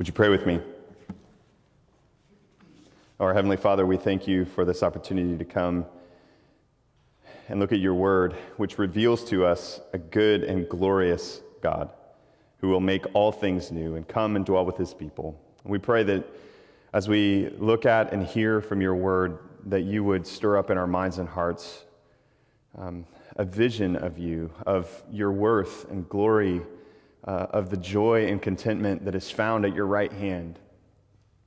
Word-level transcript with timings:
Would 0.00 0.06
you 0.06 0.14
pray 0.14 0.30
with 0.30 0.46
me? 0.46 0.58
Our 3.20 3.34
Heavenly 3.34 3.58
Father, 3.58 3.84
we 3.84 3.98
thank 3.98 4.26
you 4.26 4.46
for 4.46 4.64
this 4.64 4.82
opportunity 4.82 5.36
to 5.36 5.44
come 5.44 5.84
and 7.50 7.60
look 7.60 7.70
at 7.70 7.80
your 7.80 7.92
word, 7.92 8.32
which 8.56 8.78
reveals 8.78 9.22
to 9.26 9.44
us 9.44 9.78
a 9.92 9.98
good 9.98 10.42
and 10.42 10.66
glorious 10.66 11.42
God 11.60 11.90
who 12.62 12.68
will 12.68 12.80
make 12.80 13.04
all 13.12 13.30
things 13.30 13.70
new 13.70 13.94
and 13.94 14.08
come 14.08 14.36
and 14.36 14.46
dwell 14.46 14.64
with 14.64 14.78
his 14.78 14.94
people. 14.94 15.38
We 15.64 15.76
pray 15.76 16.02
that 16.04 16.24
as 16.94 17.06
we 17.06 17.50
look 17.58 17.84
at 17.84 18.10
and 18.10 18.24
hear 18.24 18.62
from 18.62 18.80
your 18.80 18.94
word, 18.94 19.38
that 19.66 19.82
you 19.82 20.02
would 20.02 20.26
stir 20.26 20.56
up 20.56 20.70
in 20.70 20.78
our 20.78 20.86
minds 20.86 21.18
and 21.18 21.28
hearts 21.28 21.84
um, 22.78 23.04
a 23.36 23.44
vision 23.44 23.96
of 23.96 24.18
you, 24.18 24.50
of 24.64 25.02
your 25.10 25.30
worth 25.30 25.90
and 25.90 26.08
glory, 26.08 26.62
uh, 27.24 27.46
of 27.50 27.70
the 27.70 27.76
joy 27.76 28.26
and 28.26 28.40
contentment 28.40 29.04
that 29.04 29.14
is 29.14 29.30
found 29.30 29.64
at 29.64 29.74
your 29.74 29.86
right 29.86 30.12
hand. 30.12 30.58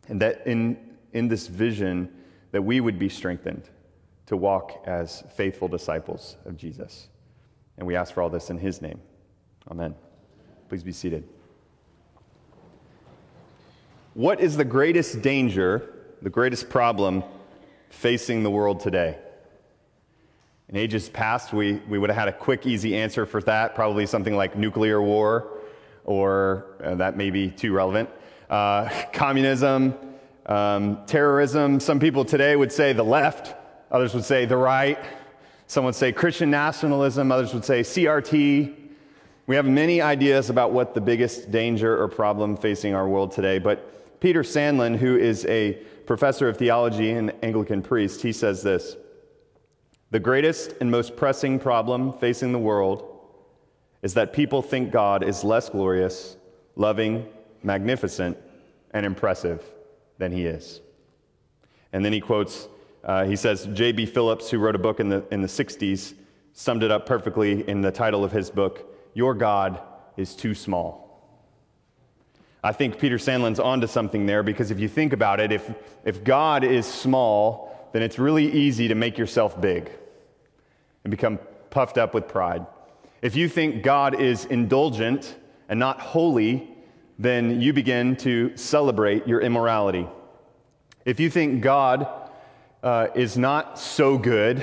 And 0.08 0.22
that 0.22 0.46
in, 0.46 0.78
in 1.14 1.28
this 1.28 1.48
vision, 1.48 2.12
that 2.52 2.62
we 2.62 2.80
would 2.80 3.00
be 3.00 3.10
strengthened 3.10 3.70
to 4.28 4.38
walk 4.38 4.84
as 4.86 5.24
faithful 5.36 5.68
disciples 5.68 6.38
of 6.46 6.58
Jesus. 6.58 7.08
And 7.78 7.88
we 7.88 7.96
ask 7.96 8.14
for 8.14 8.22
all 8.22 8.30
this 8.30 8.50
in 8.50 8.58
his 8.58 8.82
name. 8.82 9.00
Amen. 9.70 9.96
Please 10.70 10.84
be 10.84 10.92
seated. 10.92 11.28
What 14.14 14.40
is 14.40 14.58
the 14.58 14.66
greatest 14.66 15.22
danger, 15.22 15.92
the 16.22 16.30
greatest 16.30 16.70
problem 16.70 17.24
facing 17.90 18.44
the 18.44 18.52
world 18.52 18.80
today? 18.80 19.18
In 20.70 20.76
ages 20.76 21.10
past, 21.10 21.54
we, 21.54 21.74
we 21.90 21.98
would 21.98 22.10
have 22.10 22.18
had 22.18 22.28
a 22.28 22.34
quick, 22.34 22.66
easy 22.66 22.96
answer 22.96 23.26
for 23.26 23.42
that, 23.44 23.76
probably 23.76 24.06
something 24.06 24.36
like 24.36 24.56
nuclear 24.56 25.02
war, 25.02 25.53
or 26.06 26.78
uh, 26.84 26.96
that 26.96 27.18
may 27.18 27.30
be 27.30 27.50
too 27.50 27.74
relevant, 27.74 28.10
uh, 28.50 28.90
communism, 29.14 29.96
um, 30.46 31.06
terrorism. 31.06 31.80
Some 31.80 32.00
people 32.00 32.26
today 32.26 32.56
would 32.56 32.72
say 32.72 32.94
the 32.94 33.04
left, 33.04 33.56
others 33.92 34.14
would 34.14 34.26
say 34.26 34.46
the 34.46 34.58
right. 34.58 35.00
Some 35.68 35.86
would 35.86 35.96
say 35.96 36.12
Christian 36.12 36.52
nationalism, 36.52 37.32
others 37.32 37.54
would 37.54 37.66
say 37.66 37.82
CRT. 37.82 38.76
We 39.48 39.56
have 39.56 39.66
many 39.66 40.02
ideas 40.02 40.50
about 40.50 40.72
what 40.72 40.94
the 40.94 41.02
biggest 41.02 41.52
danger 41.52 42.02
or 42.02 42.08
problem 42.08 42.56
facing 42.56 42.94
our 42.94 43.08
world 43.08 43.32
today, 43.32 43.60
but 43.60 44.20
Peter 44.20 44.42
Sanlon, 44.42 44.96
who 44.96 45.18
is 45.18 45.46
a 45.48 45.74
professor 46.06 46.48
of 46.48 46.58
theology 46.58 47.12
and 47.12 47.34
Anglican 47.44 47.82
priest, 47.82 48.22
he 48.22 48.32
says 48.32 48.64
this 48.64 48.96
The 50.12 50.20
greatest 50.20 50.76
and 50.80 50.90
most 50.90 51.18
pressing 51.18 51.60
problem 51.60 52.14
facing 52.14 52.54
the 52.54 52.60
world 52.60 53.13
is 54.04 54.14
that 54.14 54.34
people 54.34 54.62
think 54.62 54.92
God 54.92 55.24
is 55.24 55.44
less 55.44 55.70
glorious, 55.70 56.36
loving, 56.76 57.26
magnificent, 57.64 58.38
and 58.92 59.06
impressive 59.06 59.64
than 60.20 60.32
he 60.32 60.46
is. 60.46 60.82
And 61.94 62.04
then 62.04 62.12
he 62.14 62.20
quotes, 62.20 62.68
uh, 63.04 63.24
he 63.24 63.36
says, 63.36 63.68
J.B. 63.74 64.06
Phillips, 64.06 64.52
who 64.52 64.60
wrote 64.60 64.76
a 64.76 64.80
book 64.80 65.00
in 65.00 65.10
the, 65.10 65.24
in 65.32 65.42
the 65.42 65.48
60s, 65.48 66.14
summed 66.52 66.84
it 66.84 66.92
up 66.92 67.06
perfectly 67.06 67.68
in 67.68 67.82
the 67.82 67.92
title 67.92 68.24
of 68.24 68.32
his 68.32 68.50
book 68.50 68.94
Your 69.14 69.34
God 69.34 69.82
is 70.18 70.36
Too 70.36 70.54
Small. 70.54 71.02
I 72.64 72.72
think 72.72 73.00
Peter 73.00 73.18
Sanlon's 73.18 73.60
onto 73.60 73.88
something 73.88 74.26
there 74.26 74.44
because 74.44 74.72
if 74.72 74.80
you 74.80 74.88
think 74.88 75.14
about 75.14 75.40
it, 75.40 75.52
if, 75.52 75.74
if 76.06 76.24
God 76.24 76.64
is 76.64 76.86
small, 76.86 77.90
then 77.94 78.02
it's 78.02 78.18
really 78.18 78.52
easy 78.52 78.88
to 78.88 78.96
make 78.96 79.18
yourself 79.18 79.60
big 79.60 79.90
and 81.04 81.12
become 81.12 81.40
puffed 81.70 81.98
up 81.98 82.14
with 82.14 82.28
pride. 82.28 82.66
If 83.24 83.38
you 83.38 83.48
think 83.48 83.84
God 83.84 84.20
is 84.20 84.44
indulgent 84.44 85.38
and 85.70 85.80
not 85.80 86.02
holy, 86.02 86.70
then 87.18 87.62
you 87.62 87.72
begin 87.72 88.18
to 88.18 88.52
celebrate 88.58 89.26
your 89.26 89.40
immorality. 89.40 90.10
If 91.06 91.22
you 91.22 91.30
think 91.30 91.62
God 91.62 92.06
uh, 92.84 93.08
is 93.16 93.38
not 93.38 93.80
so 93.80 94.18
good 94.18 94.62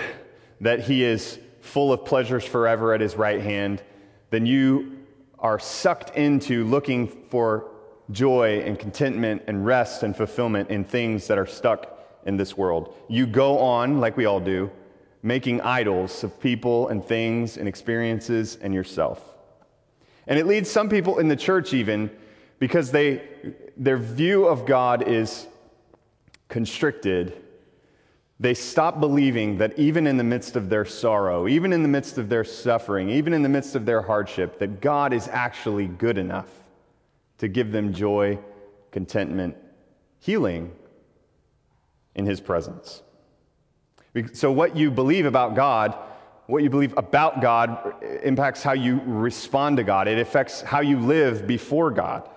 that 0.60 0.80
he 0.80 1.04
is 1.04 1.38
full 1.62 1.90
of 1.90 2.04
pleasures 2.04 2.44
forever 2.44 2.92
at 2.92 3.00
his 3.00 3.16
right 3.16 3.40
hand, 3.40 3.82
then 4.28 4.44
you 4.44 4.98
are 5.38 5.58
sucked 5.58 6.14
into 6.14 6.64
looking 6.64 7.08
for 7.08 7.70
joy 8.10 8.60
and 8.60 8.78
contentment 8.78 9.40
and 9.46 9.64
rest 9.64 10.02
and 10.02 10.14
fulfillment 10.14 10.68
in 10.68 10.84
things 10.84 11.28
that 11.28 11.38
are 11.38 11.46
stuck 11.46 11.98
in 12.26 12.36
this 12.36 12.58
world. 12.58 12.94
You 13.08 13.26
go 13.26 13.58
on, 13.58 14.00
like 14.00 14.18
we 14.18 14.26
all 14.26 14.38
do, 14.38 14.70
making 15.22 15.60
idols 15.60 16.24
of 16.24 16.40
people 16.40 16.88
and 16.88 17.04
things 17.04 17.56
and 17.56 17.68
experiences 17.68 18.56
and 18.60 18.72
yourself. 18.72 19.22
And 20.26 20.38
it 20.38 20.46
leads 20.46 20.70
some 20.70 20.88
people 20.88 21.18
in 21.18 21.28
the 21.28 21.36
church 21.36 21.74
even 21.74 22.10
because 22.58 22.90
they, 22.90 23.22
their 23.76 23.96
view 23.96 24.46
of 24.46 24.66
God 24.66 25.06
is 25.06 25.46
constricted. 26.48 27.34
They 28.38 28.54
stop 28.54 29.00
believing 29.00 29.58
that 29.58 29.78
even 29.78 30.06
in 30.06 30.16
the 30.16 30.24
midst 30.24 30.56
of 30.56 30.68
their 30.68 30.84
sorrow, 30.84 31.48
even 31.48 31.72
in 31.72 31.82
the 31.82 31.88
midst 31.88 32.16
of 32.16 32.28
their 32.28 32.44
suffering, 32.44 33.10
even 33.10 33.32
in 33.32 33.42
the 33.42 33.48
midst 33.48 33.74
of 33.74 33.86
their 33.86 34.02
hardship, 34.02 34.58
that 34.58 34.80
God 34.80 35.12
is 35.12 35.28
actually 35.28 35.86
good 35.86 36.16
enough 36.16 36.48
to 37.38 37.48
give 37.48 37.72
them 37.72 37.92
joy, 37.92 38.38
contentment, 38.90 39.56
healing 40.18 40.72
in 42.14 42.26
His 42.26 42.40
presence. 42.40 43.02
So, 44.32 44.50
what 44.50 44.76
you 44.76 44.90
believe 44.90 45.24
about 45.26 45.54
God, 45.54 45.96
what 46.46 46.62
you 46.62 46.70
believe 46.70 46.94
about 46.96 47.40
God, 47.40 47.94
impacts 48.22 48.62
how 48.62 48.72
you 48.72 49.00
respond 49.04 49.76
to 49.76 49.84
God. 49.84 50.08
It 50.08 50.18
affects 50.18 50.62
how 50.62 50.80
you 50.80 50.98
live 50.98 51.46
before 51.46 51.90
God. 51.90 52.28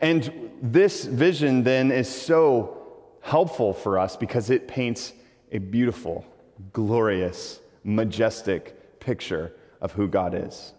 And 0.00 0.50
this 0.60 1.04
vision 1.04 1.62
then 1.62 1.92
is 1.92 2.08
so 2.08 2.78
helpful 3.20 3.72
for 3.72 3.98
us 3.98 4.16
because 4.16 4.50
it 4.50 4.66
paints 4.66 5.12
a 5.52 5.58
beautiful, 5.58 6.26
glorious, 6.72 7.60
majestic 7.84 8.98
picture 8.98 9.54
of 9.80 9.92
who 9.92 10.08
God 10.08 10.34
is. 10.34 10.72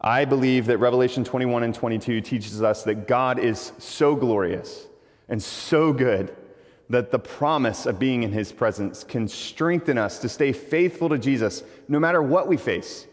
I 0.00 0.24
believe 0.24 0.66
that 0.66 0.78
Revelation 0.78 1.22
21 1.22 1.62
and 1.62 1.74
22 1.74 2.22
teaches 2.22 2.62
us 2.62 2.82
that 2.84 3.06
God 3.06 3.38
is 3.38 3.72
so 3.78 4.16
glorious 4.16 4.86
and 5.28 5.40
so 5.40 5.92
good 5.92 6.34
that 6.92 7.10
the 7.10 7.18
promise 7.18 7.86
of 7.86 7.98
being 7.98 8.22
in 8.22 8.32
his 8.32 8.52
presence 8.52 9.02
can 9.02 9.26
strengthen 9.26 9.96
us 9.96 10.18
to 10.18 10.28
stay 10.28 10.52
faithful 10.52 11.08
to 11.08 11.16
Jesus 11.16 11.62
no 11.88 11.98
matter 11.98 12.22
what 12.22 12.48
we 12.48 12.58
face 12.58 13.06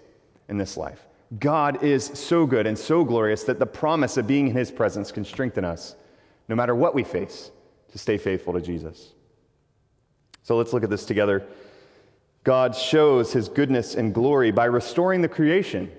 in 0.49 0.57
this 0.57 0.75
life. 0.75 1.05
God 1.39 1.81
is 1.81 2.03
so 2.05 2.45
good 2.45 2.67
and 2.67 2.77
so 2.77 3.05
glorious 3.05 3.45
that 3.45 3.57
the 3.57 3.65
promise 3.65 4.17
of 4.17 4.27
being 4.27 4.49
in 4.49 4.53
his 4.53 4.69
presence 4.69 5.13
can 5.13 5.23
strengthen 5.23 5.63
us 5.63 5.95
no 6.49 6.57
matter 6.57 6.75
what 6.75 6.93
we 6.93 7.05
face 7.05 7.51
to 7.93 7.97
stay 7.97 8.17
faithful 8.17 8.51
to 8.51 8.59
Jesus. 8.59 9.13
So 10.43 10.57
let's 10.57 10.73
look 10.73 10.83
at 10.83 10.89
this 10.89 11.05
together. 11.05 11.47
God 12.43 12.75
shows 12.75 13.31
his 13.31 13.47
goodness 13.47 13.95
and 13.95 14.13
glory 14.13 14.51
by 14.51 14.65
restoring 14.65 15.21
the 15.21 15.29
creation. 15.29 15.89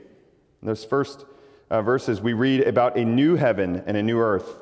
In 0.60 0.68
those 0.68 0.84
first 0.84 1.24
uh, 1.70 1.80
verses, 1.80 2.20
we 2.20 2.34
read 2.34 2.66
about 2.66 2.98
a 2.98 3.06
new 3.06 3.36
heaven 3.36 3.82
and 3.86 3.96
a 3.96 4.02
new 4.02 4.18
earth. 4.18 4.54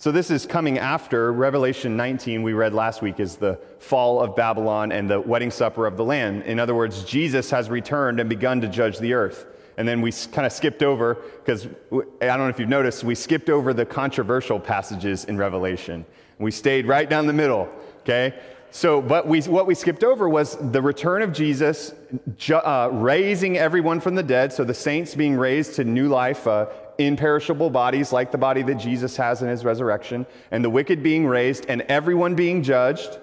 So, 0.00 0.12
this 0.12 0.30
is 0.30 0.46
coming 0.46 0.78
after 0.78 1.32
Revelation 1.32 1.96
19, 1.96 2.44
we 2.44 2.52
read 2.52 2.72
last 2.72 3.02
week, 3.02 3.18
is 3.18 3.34
the 3.34 3.58
fall 3.80 4.22
of 4.22 4.36
Babylon 4.36 4.92
and 4.92 5.10
the 5.10 5.20
wedding 5.20 5.50
supper 5.50 5.88
of 5.88 5.96
the 5.96 6.04
Lamb. 6.04 6.40
In 6.42 6.60
other 6.60 6.72
words, 6.72 7.02
Jesus 7.02 7.50
has 7.50 7.68
returned 7.68 8.20
and 8.20 8.30
begun 8.30 8.60
to 8.60 8.68
judge 8.68 9.00
the 9.00 9.14
earth. 9.14 9.46
And 9.76 9.88
then 9.88 10.00
we 10.00 10.12
kind 10.12 10.46
of 10.46 10.52
skipped 10.52 10.84
over, 10.84 11.16
because 11.44 11.66
I 11.90 12.26
don't 12.26 12.38
know 12.38 12.48
if 12.48 12.60
you've 12.60 12.68
noticed, 12.68 13.02
we 13.02 13.16
skipped 13.16 13.50
over 13.50 13.74
the 13.74 13.84
controversial 13.84 14.60
passages 14.60 15.24
in 15.24 15.36
Revelation. 15.36 16.06
We 16.38 16.52
stayed 16.52 16.86
right 16.86 17.10
down 17.10 17.26
the 17.26 17.32
middle, 17.32 17.68
okay? 18.02 18.38
So, 18.70 19.02
but 19.02 19.26
we, 19.26 19.40
what 19.42 19.66
we 19.66 19.74
skipped 19.74 20.04
over 20.04 20.28
was 20.28 20.56
the 20.70 20.80
return 20.80 21.22
of 21.22 21.32
Jesus, 21.32 21.92
ju- 22.36 22.54
uh, 22.54 22.90
raising 22.92 23.58
everyone 23.58 23.98
from 23.98 24.14
the 24.14 24.22
dead, 24.22 24.52
so 24.52 24.62
the 24.62 24.74
saints 24.74 25.16
being 25.16 25.34
raised 25.34 25.74
to 25.74 25.82
new 25.82 26.06
life, 26.06 26.46
uh, 26.46 26.66
imperishable 26.98 27.70
bodies 27.70 28.12
like 28.12 28.32
the 28.32 28.38
body 28.38 28.62
that 28.62 28.74
Jesus 28.74 29.16
has 29.16 29.40
in 29.40 29.48
his 29.48 29.64
resurrection, 29.64 30.26
and 30.50 30.64
the 30.64 30.70
wicked 30.70 31.02
being 31.02 31.26
raised, 31.26 31.66
and 31.68 31.82
everyone 31.82 32.34
being 32.34 32.62
judged. 32.62 33.18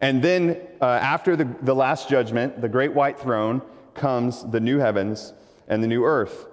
And 0.00 0.22
then, 0.22 0.60
uh, 0.80 0.84
after 0.84 1.36
the, 1.36 1.44
the 1.62 1.74
last 1.74 2.08
judgment, 2.08 2.60
the 2.60 2.68
great 2.68 2.94
white 2.94 3.18
throne, 3.18 3.62
comes 3.94 4.48
the 4.50 4.60
new 4.60 4.78
heavens 4.78 5.34
and 5.68 5.82
the 5.82 5.88
new 5.88 6.04
earth. 6.04 6.46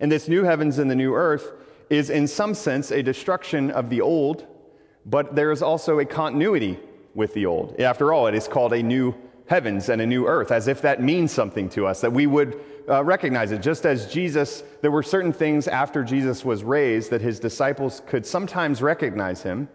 And 0.00 0.12
this 0.12 0.28
new 0.28 0.44
heavens 0.44 0.78
and 0.78 0.90
the 0.90 0.96
new 0.96 1.14
earth 1.14 1.52
is, 1.88 2.10
in 2.10 2.26
some 2.26 2.54
sense, 2.54 2.90
a 2.90 3.02
destruction 3.02 3.70
of 3.70 3.88
the 3.88 4.00
old, 4.00 4.46
but 5.06 5.34
there 5.34 5.50
is 5.50 5.62
also 5.62 5.98
a 6.00 6.04
continuity 6.04 6.78
with 7.14 7.32
the 7.34 7.46
old. 7.46 7.80
After 7.80 8.12
all, 8.12 8.26
it 8.26 8.34
is 8.34 8.46
called 8.46 8.72
a 8.72 8.82
new 8.82 9.14
heavens 9.48 9.88
and 9.88 10.00
a 10.00 10.06
new 10.06 10.26
earth, 10.26 10.52
as 10.52 10.68
if 10.68 10.82
that 10.82 11.02
means 11.02 11.32
something 11.32 11.68
to 11.70 11.86
us, 11.86 12.00
that 12.00 12.12
we 12.12 12.26
would 12.26 12.60
uh, 12.88 13.02
recognize 13.02 13.50
it. 13.50 13.60
Just 13.60 13.86
as 13.86 14.12
Jesus, 14.12 14.62
there 14.82 14.90
were 14.90 15.02
certain 15.02 15.32
things 15.32 15.66
after 15.66 16.04
Jesus 16.04 16.44
was 16.44 16.62
raised 16.62 17.10
that 17.10 17.20
his 17.20 17.40
disciples 17.40 18.02
could 18.06 18.24
sometimes 18.24 18.82
recognize 18.82 19.42
him, 19.42 19.68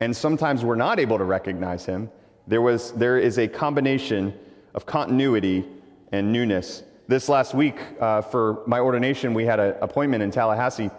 and 0.00 0.16
sometimes 0.16 0.64
were 0.64 0.76
not 0.76 0.98
able 0.98 1.18
to 1.18 1.24
recognize 1.24 1.84
him. 1.84 2.10
There, 2.46 2.62
was, 2.62 2.92
there 2.92 3.18
is 3.18 3.38
a 3.38 3.46
combination 3.46 4.34
of 4.74 4.86
continuity 4.86 5.64
and 6.10 6.32
newness. 6.32 6.82
This 7.08 7.28
last 7.28 7.54
week, 7.54 7.76
uh, 8.00 8.22
for 8.22 8.62
my 8.66 8.80
ordination, 8.80 9.34
we 9.34 9.44
had 9.44 9.60
an 9.60 9.74
appointment 9.80 10.22
in 10.22 10.30
Tallahassee, 10.30 10.90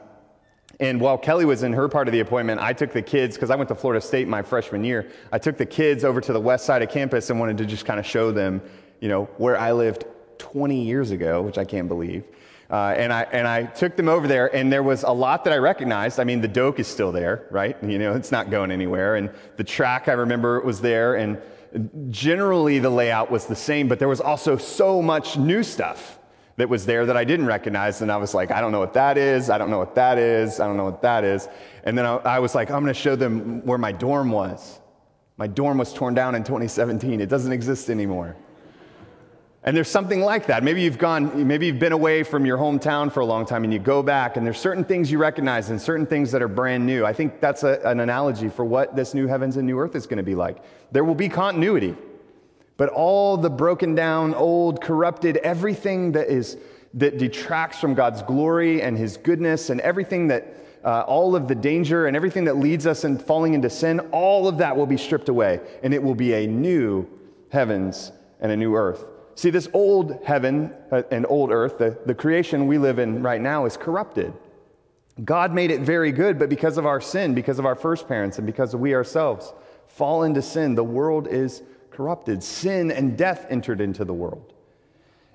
And 0.79 0.99
while 0.99 1.17
Kelly 1.17 1.45
was 1.45 1.63
in 1.63 1.73
her 1.73 1.87
part 1.87 2.07
of 2.07 2.11
the 2.11 2.19
appointment, 2.19 2.59
I 2.59 2.73
took 2.73 2.91
the 2.91 3.01
kids, 3.01 3.35
because 3.35 3.49
I 3.49 3.55
went 3.55 3.69
to 3.69 3.75
Florida 3.75 4.01
State 4.01 4.27
my 4.27 4.41
freshman 4.41 4.83
year, 4.83 5.11
I 5.31 5.37
took 5.37 5.57
the 5.57 5.65
kids 5.65 6.03
over 6.03 6.19
to 6.21 6.33
the 6.33 6.39
west 6.39 6.65
side 6.65 6.81
of 6.81 6.89
campus 6.89 7.29
and 7.29 7.39
wanted 7.39 7.57
to 7.59 7.65
just 7.65 7.85
kind 7.85 7.99
of 7.99 8.05
show 8.05 8.31
them, 8.31 8.61
you 8.99 9.07
know, 9.07 9.25
where 9.37 9.57
I 9.57 9.71
lived 9.71 10.05
20 10.39 10.83
years 10.83 11.11
ago, 11.11 11.41
which 11.41 11.57
I 11.57 11.65
can't 11.65 11.87
believe. 11.87 12.23
Uh, 12.69 12.95
and, 12.97 13.13
I, 13.13 13.21
and 13.31 13.47
I 13.47 13.63
took 13.63 13.95
them 13.95 14.09
over 14.09 14.27
there, 14.27 14.53
and 14.55 14.73
there 14.73 14.81
was 14.81 15.03
a 15.03 15.11
lot 15.11 15.43
that 15.43 15.53
I 15.53 15.57
recognized. 15.57 16.19
I 16.19 16.23
mean, 16.23 16.41
the 16.41 16.47
Doak 16.47 16.79
is 16.79 16.87
still 16.87 17.11
there, 17.11 17.45
right? 17.51 17.77
You 17.83 17.99
know, 17.99 18.15
it's 18.15 18.31
not 18.31 18.49
going 18.49 18.71
anywhere. 18.71 19.15
And 19.15 19.29
the 19.57 19.63
track, 19.63 20.07
I 20.07 20.13
remember, 20.13 20.59
was 20.61 20.81
there. 20.81 21.15
And 21.15 21.39
generally, 22.09 22.79
the 22.79 22.89
layout 22.89 23.29
was 23.29 23.45
the 23.45 23.55
same, 23.55 23.87
but 23.87 23.99
there 23.99 24.07
was 24.07 24.21
also 24.21 24.57
so 24.57 25.03
much 25.03 25.37
new 25.37 25.61
stuff 25.61 26.17
that 26.57 26.69
was 26.69 26.85
there 26.85 27.05
that 27.05 27.17
I 27.17 27.23
didn't 27.23 27.47
recognize. 27.47 28.01
And 28.01 28.11
I 28.11 28.17
was 28.17 28.33
like, 28.33 28.51
I 28.51 28.61
don't 28.61 28.71
know 28.71 28.79
what 28.79 28.94
that 28.94 29.17
is. 29.17 29.50
I 29.50 29.57
don't 29.57 29.69
know 29.69 29.79
what 29.79 29.95
that 29.95 30.17
is. 30.17 30.59
I 30.59 30.67
don't 30.67 30.77
know 30.77 30.85
what 30.85 31.01
that 31.01 31.23
is. 31.23 31.50
And 31.83 31.97
then 31.97 32.05
I, 32.05 32.15
I 32.17 32.39
was 32.39 32.53
like, 32.53 32.69
I'm 32.69 32.83
going 32.83 32.94
to 32.94 33.00
show 33.00 33.15
them 33.15 33.65
where 33.65 33.77
my 33.77 33.91
dorm 33.91 34.31
was. 34.31 34.79
My 35.38 35.47
dorm 35.47 35.79
was 35.79 35.94
torn 35.94 36.13
down 36.13 36.35
in 36.35 36.44
2017. 36.44 37.19
It 37.19 37.27
doesn't 37.27 37.51
exist 37.51 37.89
anymore. 37.89 38.35
And 39.65 39.75
there's 39.75 39.88
something 39.88 40.19
like 40.19 40.47
that. 40.47 40.61
Maybe 40.61 40.81
you've 40.81 40.97
gone, 40.97 41.47
maybe 41.47 41.67
you've 41.67 41.79
been 41.79 41.94
away 41.94 42.23
from 42.23 42.45
your 42.45 42.57
hometown 42.57 43.11
for 43.11 43.21
a 43.21 43.25
long 43.25 43.45
time 43.45 43.63
and 43.63 43.71
you 43.71 43.79
go 43.79 44.03
back 44.03 44.35
and 44.35 44.45
there's 44.45 44.59
certain 44.59 44.83
things 44.83 45.09
you 45.09 45.17
recognize 45.17 45.69
and 45.69 45.81
certain 45.81 46.06
things 46.06 46.31
that 46.33 46.41
are 46.41 46.49
brand 46.49 46.85
new. 46.85 47.06
I 47.06 47.13
think 47.13 47.39
that's 47.39 47.63
a, 47.63 47.79
an 47.85 48.01
analogy 48.01 48.49
for 48.49 48.65
what 48.65 48.94
this 48.94 49.13
new 49.13 49.25
heavens 49.25 49.56
and 49.56 49.65
new 49.65 49.79
earth 49.79 49.95
is 49.95 50.06
going 50.06 50.17
to 50.17 50.23
be 50.23 50.35
like. 50.35 50.57
There 50.91 51.06
will 51.06 51.15
be 51.15 51.29
continuity. 51.29 51.95
But 52.77 52.89
all 52.89 53.37
the 53.37 53.49
broken 53.49 53.95
down, 53.95 54.33
old, 54.33 54.81
corrupted, 54.81 55.37
everything 55.37 56.13
that 56.13 56.27
is 56.27 56.57
that 56.95 57.17
detracts 57.17 57.79
from 57.79 57.93
God's 57.95 58.21
glory 58.21 58.81
and 58.81 58.97
his 58.97 59.17
goodness 59.17 59.69
and 59.69 59.81
everything 59.81 60.27
that 60.27 60.55
uh, 60.83 61.01
all 61.01 61.35
of 61.35 61.47
the 61.47 61.55
danger 61.55 62.07
and 62.07 62.15
everything 62.15 62.45
that 62.45 62.57
leads 62.57 62.85
us 62.85 63.03
in 63.03 63.17
falling 63.17 63.53
into 63.53 63.69
sin, 63.69 63.99
all 64.11 64.47
of 64.47 64.57
that 64.59 64.75
will 64.75 64.85
be 64.85 64.97
stripped 64.97 65.29
away 65.29 65.59
and 65.81 65.93
it 65.93 66.01
will 66.01 66.15
be 66.15 66.33
a 66.33 66.45
new 66.45 67.07
heavens 67.49 68.11
and 68.41 68.51
a 68.51 68.57
new 68.57 68.75
earth. 68.75 69.05
See, 69.35 69.49
this 69.49 69.67
old 69.73 70.19
heaven 70.23 70.71
uh, 70.91 71.03
and 71.09 71.25
old 71.27 71.51
earth, 71.51 71.79
the, 71.79 71.97
the 72.05 72.13
creation 72.13 72.67
we 72.67 72.77
live 72.77 72.99
in 72.99 73.23
right 73.23 73.41
now, 73.41 73.65
is 73.65 73.77
corrupted. 73.77 74.33
God 75.23 75.53
made 75.53 75.71
it 75.71 75.81
very 75.81 76.11
good, 76.11 76.37
but 76.37 76.49
because 76.49 76.77
of 76.77 76.85
our 76.85 77.01
sin, 77.01 77.33
because 77.33 77.59
of 77.59 77.65
our 77.65 77.75
first 77.75 78.07
parents, 78.07 78.37
and 78.37 78.45
because 78.45 78.75
we 78.75 78.93
ourselves 78.93 79.53
fall 79.87 80.23
into 80.23 80.41
sin, 80.41 80.75
the 80.75 80.83
world 80.83 81.27
is 81.27 81.63
corrupted. 81.94 82.44
Sin 82.44 82.92
and 82.92 83.18
death 83.18 83.45
entered 83.50 83.81
into 83.81 84.04
the 84.04 84.13
world. 84.13 84.54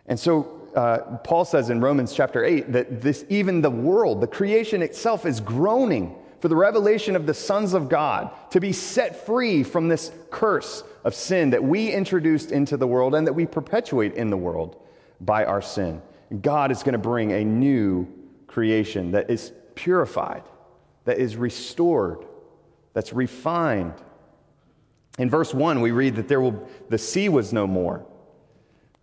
And 0.06 0.18
so 0.18 0.58
uh, 0.74 1.18
Paul 1.18 1.44
says 1.44 1.70
in 1.70 1.80
Romans 1.80 2.12
chapter 2.14 2.44
8 2.44 2.72
that 2.72 3.00
this, 3.00 3.24
even 3.28 3.60
the 3.60 3.70
world, 3.70 4.20
the 4.20 4.26
creation 4.26 4.82
itself, 4.82 5.26
is 5.26 5.40
groaning 5.40 6.14
for 6.40 6.48
the 6.48 6.56
revelation 6.56 7.16
of 7.16 7.26
the 7.26 7.34
sons 7.34 7.74
of 7.74 7.88
God 7.88 8.30
to 8.50 8.60
be 8.60 8.72
set 8.72 9.26
free 9.26 9.62
from 9.62 9.88
this 9.88 10.12
curse 10.30 10.84
of 11.04 11.14
sin 11.14 11.50
that 11.50 11.62
we 11.62 11.90
introduced 11.90 12.52
into 12.52 12.76
the 12.76 12.86
world 12.86 13.14
and 13.14 13.26
that 13.26 13.32
we 13.32 13.46
perpetuate 13.46 14.14
in 14.14 14.30
the 14.30 14.36
world 14.36 14.80
by 15.20 15.44
our 15.44 15.60
sin. 15.60 16.00
God 16.40 16.70
is 16.70 16.82
going 16.82 16.92
to 16.92 16.98
bring 16.98 17.32
a 17.32 17.44
new 17.44 18.06
creation 18.46 19.12
that 19.12 19.30
is 19.30 19.52
purified, 19.74 20.42
that 21.04 21.18
is 21.18 21.36
restored, 21.36 22.24
that's 22.92 23.12
refined, 23.12 23.94
in 25.18 25.28
verse 25.28 25.52
1, 25.52 25.80
we 25.80 25.90
read 25.90 26.16
that 26.16 26.28
there 26.28 26.40
will, 26.40 26.68
the 26.88 26.98
sea 26.98 27.28
was 27.28 27.52
no 27.52 27.66
more. 27.66 28.06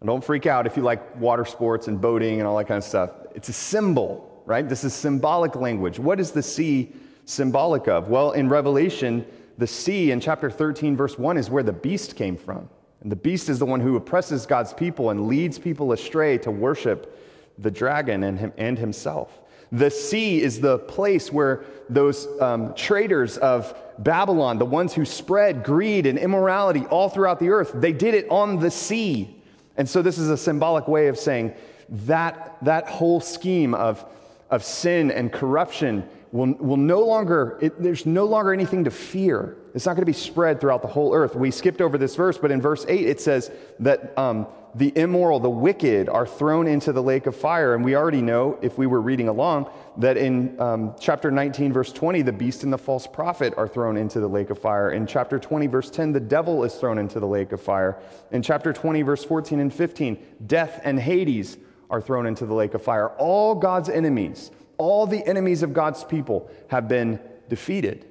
Don't 0.03 0.23
freak 0.23 0.45
out 0.45 0.67
if 0.67 0.77
you 0.77 0.83
like 0.83 1.19
water 1.19 1.45
sports 1.45 1.88
and 1.88 2.00
boating 2.00 2.39
and 2.39 2.47
all 2.47 2.56
that 2.57 2.65
kind 2.65 2.77
of 2.77 2.83
stuff. 2.83 3.09
It's 3.33 3.50
a 3.50 3.53
symbol, 3.53 4.44
right? 4.45 4.67
This 4.67 4.83
is 4.83 4.94
symbolic 4.94 5.56
language. 5.56 5.97
What 5.97 6.19
is 6.19 6.31
the 6.31 6.44
sea 6.44 6.94
symbolic 7.25 7.88
of? 7.88 8.07
Well, 8.07 8.31
in 8.33 8.47
Revelation, 8.47 9.25
the 9.57 9.65
sea 9.65 10.12
in 10.12 10.19
chapter 10.19 10.51
13, 10.51 10.95
verse 10.95 11.17
1 11.17 11.38
is 11.38 11.50
where 11.50 11.63
the 11.63 11.73
beast 11.73 12.15
came 12.15 12.38
from. 12.38 12.69
And 13.01 13.11
the 13.11 13.15
beast 13.15 13.50
is 13.50 13.57
the 13.57 13.65
one 13.65 13.79
who 13.79 13.95
oppresses 13.95 14.45
God's 14.45 14.73
people 14.73 15.09
and 15.09 15.27
leads 15.27 15.57
people 15.57 15.91
astray 15.91 16.38
to 16.39 16.51
worship 16.51 17.19
the 17.57 17.71
dragon 17.71 18.23
and, 18.23 18.38
him, 18.38 18.53
and 18.57 18.77
himself. 18.77 19.41
The 19.75 19.92
sea 19.92 20.42
is 20.42 20.62
the 20.62 20.80
place 20.80 21.33
where 21.33 21.66
those 21.89 22.27
um, 22.39 22.74
traders 22.75 23.38
of 23.38 23.77
Babylon, 24.00 24.57
the 24.57 24.66
ones 24.66 24.94
who 24.94 25.04
spread 25.04 25.63
greed 25.63 26.06
and 26.06 26.18
immorality 26.18 26.86
all 26.86 27.10
throughout 27.10 27.39
the 27.42 27.50
earth, 27.50 27.74
they 27.75 27.92
did 27.92 28.13
it 28.13 28.25
on 28.30 28.57
the 28.60 28.72
sea. 28.72 29.36
And 29.75 29.88
so 29.88 30.01
this 30.01 30.18
is 30.18 30.30
a 30.30 30.38
symbolic 30.38 30.88
way 30.88 31.07
of 31.07 31.18
saying 31.18 31.54
that 31.89 32.57
that 32.62 32.88
whole 32.88 33.19
scheme 33.19 33.74
of, 33.74 34.06
of 34.50 34.63
sin 34.63 35.12
and 35.12 35.31
corruption 35.31 36.07
will, 36.31 36.54
will 36.54 36.78
no 36.78 37.01
longer, 37.01 37.60
it, 37.62 37.81
there's 37.83 38.06
no 38.06 38.24
longer 38.24 38.54
anything 38.54 38.86
to 38.86 38.92
fear. 38.92 39.57
It's 39.74 39.86
not 39.86 39.95
going 39.95 40.04
to 40.04 40.06
be 40.06 40.13
spread 40.13 40.62
throughout 40.62 40.83
the 40.83 40.88
whole 40.88 41.13
earth. 41.13 41.36
We 41.36 41.51
skipped 41.51 41.81
over 41.81 41.98
this 41.98 42.16
verse, 42.16 42.38
but 42.38 42.50
in 42.50 42.62
verse 42.62 42.86
8 42.88 43.06
it 43.06 43.19
says 43.19 43.51
that 43.80 44.18
um, 44.18 44.48
the 44.75 44.92
immoral, 44.98 45.39
the 45.39 45.50
wicked 45.50 46.10
are 46.10 46.27
thrown 46.27 46.68
into 46.68 46.92
the 46.92 47.01
lake 47.01 47.27
of 47.27 47.36
fire. 47.36 47.75
And 47.75 47.83
we 47.83 47.95
already 47.95 48.22
know, 48.22 48.60
if 48.62 48.77
we 48.77 48.88
were 48.88 49.00
reading 49.00 49.30
along, 49.30 49.69
that 49.98 50.18
in 50.18 50.60
um, 50.60 50.95
chapter 51.00 51.31
19, 51.31 51.72
verse 51.72 51.94
20, 51.94 52.22
the 52.24 52.33
beast 52.33 52.63
and 52.63 52.74
the 52.74 52.77
false 52.77 53.07
prophet 53.07 53.54
are 53.56 53.69
thrown 53.69 53.95
into 53.95 54.19
the 54.19 54.27
lake 54.27 54.50
of 54.50 54.60
fire. 54.60 54.92
In 54.92 55.07
chapter 55.07 55.39
20, 55.39 55.68
verse 55.68 55.89
10, 55.89 56.12
the 56.12 56.19
devil 56.19 56.66
is 56.66 56.75
thrown 56.75 56.98
into 56.98 57.22
the 57.22 57.27
lake 57.27 57.54
of 57.54 57.62
fire. 57.62 57.98
In 58.31 58.42
chapter 58.42 58.74
20, 58.74 59.01
verse 59.01 59.24
14 59.24 59.62
and 59.62 59.74
15, 59.74 60.18
death 60.45 60.81
and 60.83 61.00
Hades 61.00 61.57
are 61.89 62.01
thrown 62.01 62.25
into 62.25 62.45
the 62.45 62.54
lake 62.54 62.74
of 62.74 62.81
fire. 62.81 63.10
All 63.12 63.56
God's 63.56 63.88
enemies, 63.88 64.51
all 64.78 65.07
the 65.07 65.25
enemies 65.25 65.63
of 65.63 65.74
God's 65.74 66.04
people 66.04 66.51
have 66.68 66.89
been 66.89 67.21
defeated. 67.48 68.07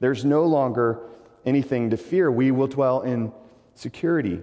There's 0.00 0.26
no 0.26 0.44
longer 0.44 1.08
anything 1.46 1.88
to 1.88 1.96
fear. 1.96 2.30
We 2.30 2.50
will 2.50 2.66
dwell 2.66 3.00
in 3.00 3.32
security 3.74 4.42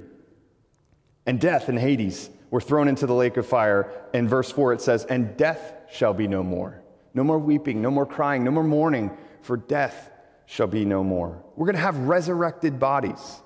and 1.25 1.40
death 1.40 1.70
and 1.70 1.80
Hades 1.80 2.30
were 2.50 2.62
thrown 2.62 2.88
into 2.88 3.08
the 3.08 3.14
lake 3.14 3.38
of 3.38 3.48
fire. 3.48 3.92
In 4.14 4.28
verse 4.28 4.52
4, 4.52 4.74
it 4.74 4.81
says, 4.81 5.06
And 5.06 5.36
death 5.38 5.74
shall 5.92 6.14
be 6.14 6.28
no 6.28 6.44
more. 6.44 6.81
No 7.14 7.24
more 7.24 7.40
weeping, 7.40 7.81
no 7.81 7.92
more 7.92 8.06
crying, 8.06 8.44
no 8.44 8.52
more 8.52 8.64
mourning, 8.64 9.16
for 9.42 9.58
death 9.58 10.12
shall 10.46 10.68
be 10.68 10.86
no 10.86 11.04
more. 11.04 11.42
We're 11.56 11.66
going 11.66 11.75
to 11.75 11.81
have 11.81 11.98
resurrected 12.00 12.80
bodies 12.80 13.42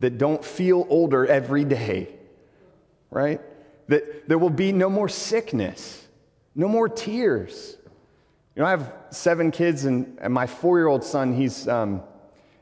that 0.00 0.18
don't 0.18 0.44
feel 0.44 0.86
older 0.88 1.26
every 1.26 1.64
day, 1.64 2.14
right? 3.10 3.40
That 3.88 4.28
there 4.28 4.38
will 4.38 4.50
be 4.50 4.72
no 4.72 4.88
more 4.88 5.08
sickness, 5.08 6.06
no 6.54 6.68
more 6.68 6.88
tears. 6.88 7.76
You 8.54 8.62
know, 8.62 8.66
I 8.66 8.70
have 8.70 8.92
seven 9.10 9.50
kids, 9.50 9.84
and, 9.84 10.18
and 10.20 10.32
my 10.32 10.46
four 10.46 10.78
year 10.78 10.86
old 10.86 11.04
son, 11.04 11.34
he's, 11.34 11.66
um, 11.68 12.02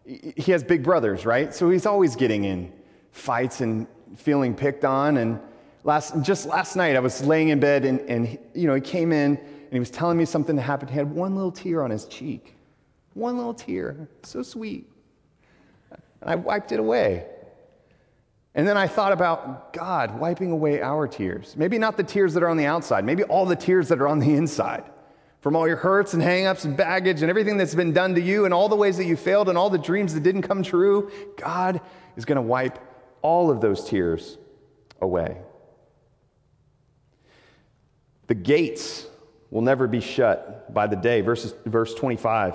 he 0.05 0.53
has 0.53 0.63
big 0.63 0.83
brothers, 0.83 1.27
right? 1.27 1.55
So 1.55 1.71
he's 1.71 1.87
always 1.87 2.17
getting 2.17 2.45
in 2.45 2.73
fights 3.11 3.61
and 3.61 3.87
feeling 4.17 4.55
picked 4.55 4.85
on. 4.85 5.17
And 5.17 5.41
last, 5.85 6.21
just 6.23 6.47
last 6.47 6.77
night, 6.77 6.97
I 6.97 7.01
was 7.01 7.25
laying 7.25 7.49
in 7.49 7.61
bed 7.61 7.85
and, 7.85 8.01
and 8.01 8.39
you 8.55 8.67
know, 8.67 8.75
he 8.75 8.81
came 8.81 9.13
in 9.13 9.37
and 9.37 9.73
he 9.73 9.79
was 9.79 9.91
telling 9.91 10.17
me 10.17 10.25
something 10.25 10.57
that 10.57 10.63
happened. 10.63 10.91
He 10.91 10.97
had 10.97 11.11
one 11.11 11.35
little 11.35 11.53
tear 11.53 11.83
on 11.83 11.91
his 11.91 12.05
cheek. 12.05 12.55
One 13.15 13.37
little 13.37 13.55
tear. 13.55 14.09
So 14.23 14.43
sweet. 14.43 14.91
And 15.91 16.31
I 16.31 16.37
wiped 16.37 16.73
it 16.73 16.79
away. 16.79 17.27
And 18.55 18.67
then 18.67 18.79
I 18.79 18.87
thought 18.87 19.13
about 19.13 19.75
God 19.75 20.19
wiping 20.19 20.51
away 20.51 20.81
our 20.81 21.07
tears. 21.07 21.55
Maybe 21.57 21.77
not 21.77 21.99
the 21.99 22.03
tears 22.03 22.33
that 22.35 22.43
are 22.43 22.49
on 22.49 22.57
the 22.57 22.65
outside, 22.65 23.05
maybe 23.05 23.23
all 23.25 23.45
the 23.45 23.55
tears 23.55 23.89
that 23.89 24.01
are 24.01 24.09
on 24.09 24.19
the 24.19 24.35
inside. 24.35 24.85
From 25.41 25.55
all 25.55 25.69
your 25.69 25.77
hurts 25.77 26.15
and 26.15 26.23
hangups 26.23 26.65
and 26.65 26.77
baggage 26.77 27.21
and 27.21 27.31
everything 27.31 27.57
that's 27.57 27.75
been 27.75 27.93
done 27.93 28.15
to 28.15 28.21
you 28.21 28.47
and 28.47 28.55
all 28.55 28.69
the 28.69 28.77
ways 28.77 28.97
that 28.97 29.05
you 29.05 29.15
failed 29.15 29.49
and 29.49 29.57
all 29.57 29.71
the 29.71 29.79
dreams 29.79 30.15
that 30.15 30.23
didn't 30.23 30.43
come 30.43 30.63
true, 30.63 31.11
God 31.37 31.81
is 32.17 32.25
going 32.25 32.37
to 32.37 32.43
wipe 32.43 32.79
all 33.27 33.51
of 33.51 33.61
those 33.61 33.83
tears 33.83 34.39
away. 35.01 35.37
The 38.29 38.37
gates 38.37 39.05
will 39.51 39.63
never 39.63 39.89
be 39.89 40.01
shut 40.01 40.73
by 40.73 40.87
the 40.87 40.95
day. 40.95 41.23
Verses, 41.23 41.53
verse 41.65 41.93
25. 41.95 42.55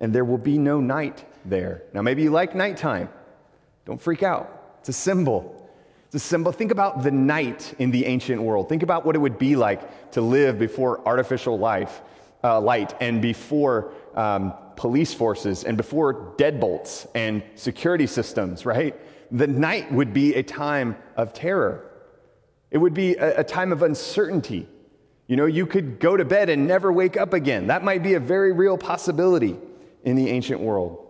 And 0.00 0.12
there 0.12 0.24
will 0.24 0.36
be 0.52 0.58
no 0.58 0.80
night 0.80 1.24
there. 1.44 1.84
Now, 1.92 2.02
maybe 2.02 2.24
you 2.24 2.30
like 2.30 2.56
nighttime. 2.56 3.08
Don't 3.84 4.00
freak 4.00 4.24
out. 4.24 4.76
It's 4.80 4.88
a 4.88 4.92
symbol. 4.92 5.70
It's 6.06 6.16
a 6.16 6.18
symbol. 6.18 6.50
Think 6.50 6.72
about 6.72 7.04
the 7.04 7.12
night 7.12 7.72
in 7.78 7.92
the 7.92 8.04
ancient 8.06 8.42
world. 8.42 8.68
Think 8.68 8.82
about 8.82 9.06
what 9.06 9.14
it 9.14 9.20
would 9.20 9.38
be 9.38 9.54
like 9.54 10.10
to 10.10 10.22
live 10.22 10.58
before 10.58 11.06
artificial 11.06 11.56
life, 11.56 12.02
uh, 12.42 12.60
light 12.60 12.94
and 13.00 13.22
before 13.22 13.92
um, 14.16 14.54
police 14.74 15.14
forces 15.14 15.62
and 15.62 15.76
before 15.76 16.34
deadbolts 16.36 17.06
and 17.14 17.44
security 17.54 18.08
systems, 18.08 18.66
right? 18.66 18.96
The 19.30 19.46
night 19.46 19.90
would 19.92 20.12
be 20.12 20.34
a 20.34 20.42
time 20.42 20.96
of 21.16 21.32
terror. 21.32 21.90
It 22.70 22.78
would 22.78 22.94
be 22.94 23.16
a, 23.16 23.40
a, 23.40 23.44
time 23.44 23.72
of 23.72 23.82
uncertainty. 23.82 24.68
You 25.26 25.36
know, 25.36 25.46
you 25.46 25.66
could 25.66 26.00
go 26.00 26.16
to 26.16 26.24
bed 26.24 26.48
and 26.48 26.66
never 26.66 26.92
wake 26.92 27.16
up 27.16 27.32
again. 27.32 27.68
That 27.68 27.84
might 27.84 28.02
be 28.02 28.14
a 28.14 28.20
very 28.20 28.52
real 28.52 28.76
possibility 28.76 29.56
in 30.04 30.16
the 30.16 30.28
ancient 30.28 30.60
world. 30.60 31.06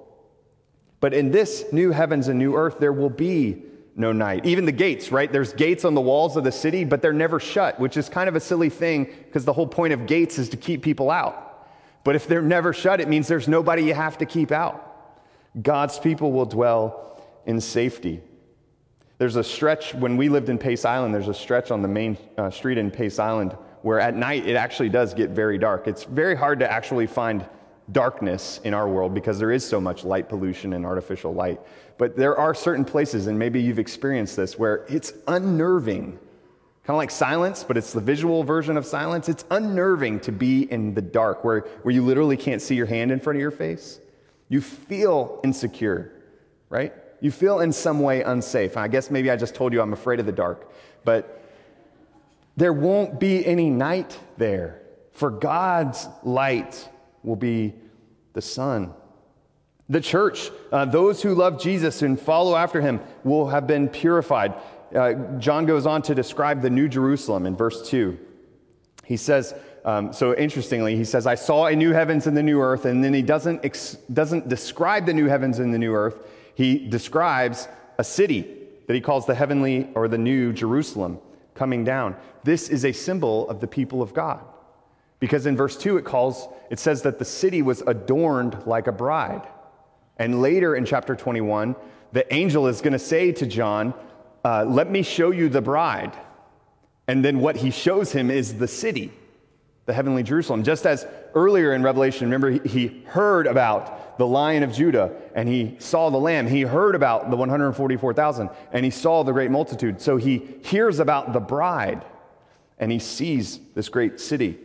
But 1.00 1.14
in 1.14 1.30
this 1.30 1.64
new 1.72 1.92
heavens 1.92 2.28
and 2.28 2.38
new 2.38 2.54
earth, 2.54 2.78
there 2.78 2.92
will 2.92 3.10
be 3.10 3.62
no 3.96 4.12
night. 4.12 4.46
Even 4.46 4.66
the 4.66 4.72
gates, 4.72 5.10
right? 5.10 5.30
There's 5.30 5.52
gates 5.52 5.84
on 5.84 5.94
the 5.94 6.00
walls 6.00 6.36
of 6.36 6.44
the 6.44 6.52
city, 6.52 6.84
but 6.84 7.02
they're 7.02 7.12
never 7.12 7.40
shut, 7.40 7.80
which 7.80 7.96
is 7.96 8.08
kind 8.08 8.28
of 8.28 8.36
a 8.36 8.40
silly 8.40 8.68
thing 8.68 9.04
because 9.24 9.44
the 9.44 9.52
whole 9.52 9.66
point 9.66 9.92
of 9.92 10.06
gates 10.06 10.38
is 10.38 10.48
to 10.50 10.56
keep 10.56 10.82
people 10.82 11.10
out. 11.10 11.68
But 12.04 12.16
if 12.16 12.26
they're 12.26 12.42
never 12.42 12.72
shut, 12.72 13.00
it 13.00 13.08
means 13.08 13.28
there's 13.28 13.48
nobody 13.48 13.84
you 13.84 13.94
have 13.94 14.18
to 14.18 14.26
keep 14.26 14.52
out. 14.52 14.86
God's 15.60 15.98
people 15.98 16.32
will 16.32 16.46
dwell 16.46 17.09
in 17.46 17.60
safety. 17.60 18.20
There's 19.18 19.36
a 19.36 19.44
stretch, 19.44 19.94
when 19.94 20.16
we 20.16 20.28
lived 20.28 20.48
in 20.48 20.58
Pace 20.58 20.84
Island, 20.84 21.14
there's 21.14 21.28
a 21.28 21.34
stretch 21.34 21.70
on 21.70 21.82
the 21.82 21.88
main 21.88 22.16
uh, 22.38 22.50
street 22.50 22.78
in 22.78 22.90
Pace 22.90 23.18
Island 23.18 23.56
where 23.82 24.00
at 24.00 24.16
night 24.16 24.46
it 24.46 24.56
actually 24.56 24.88
does 24.88 25.14
get 25.14 25.30
very 25.30 25.58
dark. 25.58 25.86
It's 25.86 26.04
very 26.04 26.36
hard 26.36 26.58
to 26.60 26.70
actually 26.70 27.06
find 27.06 27.44
darkness 27.92 28.60
in 28.64 28.74
our 28.74 28.88
world 28.88 29.14
because 29.14 29.38
there 29.38 29.50
is 29.50 29.66
so 29.66 29.80
much 29.80 30.04
light 30.04 30.28
pollution 30.28 30.74
and 30.74 30.86
artificial 30.86 31.34
light. 31.34 31.60
But 31.98 32.16
there 32.16 32.36
are 32.36 32.54
certain 32.54 32.84
places, 32.84 33.26
and 33.26 33.38
maybe 33.38 33.60
you've 33.60 33.78
experienced 33.78 34.36
this, 34.36 34.58
where 34.58 34.86
it's 34.88 35.12
unnerving. 35.26 36.12
Kind 36.12 36.94
of 36.94 36.96
like 36.96 37.10
silence, 37.10 37.62
but 37.62 37.76
it's 37.76 37.92
the 37.92 38.00
visual 38.00 38.42
version 38.42 38.76
of 38.76 38.86
silence. 38.86 39.28
It's 39.28 39.44
unnerving 39.50 40.20
to 40.20 40.32
be 40.32 40.62
in 40.70 40.94
the 40.94 41.02
dark 41.02 41.44
where, 41.44 41.60
where 41.82 41.94
you 41.94 42.02
literally 42.02 42.36
can't 42.36 42.62
see 42.62 42.74
your 42.74 42.86
hand 42.86 43.10
in 43.10 43.20
front 43.20 43.36
of 43.36 43.40
your 43.40 43.50
face. 43.50 44.00
You 44.48 44.60
feel 44.60 45.40
insecure, 45.44 46.12
right? 46.68 46.94
You 47.20 47.30
feel 47.30 47.60
in 47.60 47.72
some 47.72 48.00
way 48.00 48.22
unsafe. 48.22 48.76
I 48.76 48.88
guess 48.88 49.10
maybe 49.10 49.30
I 49.30 49.36
just 49.36 49.54
told 49.54 49.72
you 49.72 49.80
I'm 49.80 49.92
afraid 49.92 50.20
of 50.20 50.26
the 50.26 50.32
dark, 50.32 50.72
but 51.04 51.42
there 52.56 52.72
won't 52.72 53.20
be 53.20 53.44
any 53.46 53.70
night 53.70 54.18
there, 54.36 54.82
for 55.12 55.30
God's 55.30 56.08
light 56.22 56.88
will 57.22 57.36
be 57.36 57.74
the 58.32 58.42
sun. 58.42 58.92
The 59.88 60.00
church, 60.00 60.50
uh, 60.70 60.84
those 60.84 61.20
who 61.20 61.34
love 61.34 61.60
Jesus 61.60 62.02
and 62.02 62.18
follow 62.18 62.56
after 62.56 62.80
him, 62.80 63.00
will 63.24 63.48
have 63.48 63.66
been 63.66 63.88
purified. 63.88 64.54
Uh, 64.94 65.14
John 65.38 65.66
goes 65.66 65.86
on 65.86 66.02
to 66.02 66.14
describe 66.14 66.62
the 66.62 66.70
New 66.70 66.88
Jerusalem 66.88 67.44
in 67.46 67.56
verse 67.56 67.88
2. 67.88 68.18
He 69.04 69.16
says, 69.16 69.54
um, 69.84 70.12
so 70.12 70.34
interestingly, 70.36 70.96
he 70.96 71.04
says, 71.04 71.26
I 71.26 71.34
saw 71.34 71.66
a 71.66 71.74
new 71.74 71.92
heavens 71.92 72.26
and 72.26 72.36
the 72.36 72.42
new 72.42 72.60
earth, 72.60 72.84
and 72.84 73.02
then 73.02 73.14
he 73.14 73.22
doesn't, 73.22 73.64
ex- 73.64 73.96
doesn't 74.12 74.48
describe 74.48 75.06
the 75.06 75.14
new 75.14 75.26
heavens 75.26 75.58
and 75.58 75.72
the 75.72 75.78
new 75.78 75.94
earth. 75.94 76.16
He 76.60 76.76
describes 76.76 77.68
a 77.96 78.04
city 78.04 78.46
that 78.86 78.92
he 78.92 79.00
calls 79.00 79.24
the 79.24 79.34
heavenly 79.34 79.88
or 79.94 80.08
the 80.08 80.18
new 80.18 80.52
Jerusalem 80.52 81.18
coming 81.54 81.84
down. 81.84 82.16
This 82.44 82.68
is 82.68 82.84
a 82.84 82.92
symbol 82.92 83.48
of 83.48 83.62
the 83.62 83.66
people 83.66 84.02
of 84.02 84.12
God. 84.12 84.44
Because 85.20 85.46
in 85.46 85.56
verse 85.56 85.78
2 85.78 85.96
it 85.96 86.04
calls 86.04 86.48
it 86.68 86.78
says 86.78 87.00
that 87.00 87.18
the 87.18 87.24
city 87.24 87.62
was 87.62 87.80
adorned 87.86 88.66
like 88.66 88.88
a 88.88 88.92
bride. 88.92 89.48
And 90.18 90.42
later 90.42 90.76
in 90.76 90.84
chapter 90.84 91.16
21, 91.16 91.76
the 92.12 92.30
angel 92.30 92.66
is 92.66 92.82
going 92.82 92.92
to 92.92 92.98
say 92.98 93.32
to 93.32 93.46
John, 93.46 93.94
uh, 94.44 94.66
"Let 94.68 94.90
me 94.90 95.00
show 95.00 95.30
you 95.30 95.48
the 95.48 95.62
bride." 95.62 96.12
And 97.08 97.24
then 97.24 97.40
what 97.40 97.56
he 97.56 97.70
shows 97.70 98.12
him 98.12 98.30
is 98.30 98.58
the 98.58 98.68
city, 98.68 99.14
the 99.86 99.94
heavenly 99.94 100.24
Jerusalem. 100.24 100.62
Just 100.62 100.84
as 100.84 101.06
earlier 101.34 101.72
in 101.72 101.82
Revelation, 101.82 102.26
remember 102.26 102.50
he, 102.50 102.68
he 102.68 103.02
heard 103.06 103.46
about 103.46 103.99
the 104.18 104.26
lion 104.26 104.62
of 104.62 104.72
Judah 104.72 105.12
and 105.34 105.48
he 105.48 105.76
saw 105.78 106.10
the 106.10 106.18
lamb. 106.18 106.46
He 106.46 106.62
heard 106.62 106.94
about 106.94 107.30
the 107.30 107.36
144,000 107.36 108.50
and 108.72 108.84
he 108.84 108.90
saw 108.90 109.22
the 109.22 109.32
great 109.32 109.50
multitude. 109.50 110.00
So 110.00 110.16
he 110.16 110.56
hears 110.62 110.98
about 110.98 111.32
the 111.32 111.40
bride 111.40 112.04
and 112.78 112.90
he 112.90 112.98
sees 112.98 113.60
this 113.74 113.88
great 113.88 114.18
city. 114.18 114.58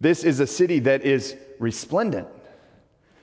This 0.00 0.24
is 0.24 0.40
a 0.40 0.46
city 0.46 0.80
that 0.80 1.02
is 1.02 1.36
resplendent. 1.58 2.28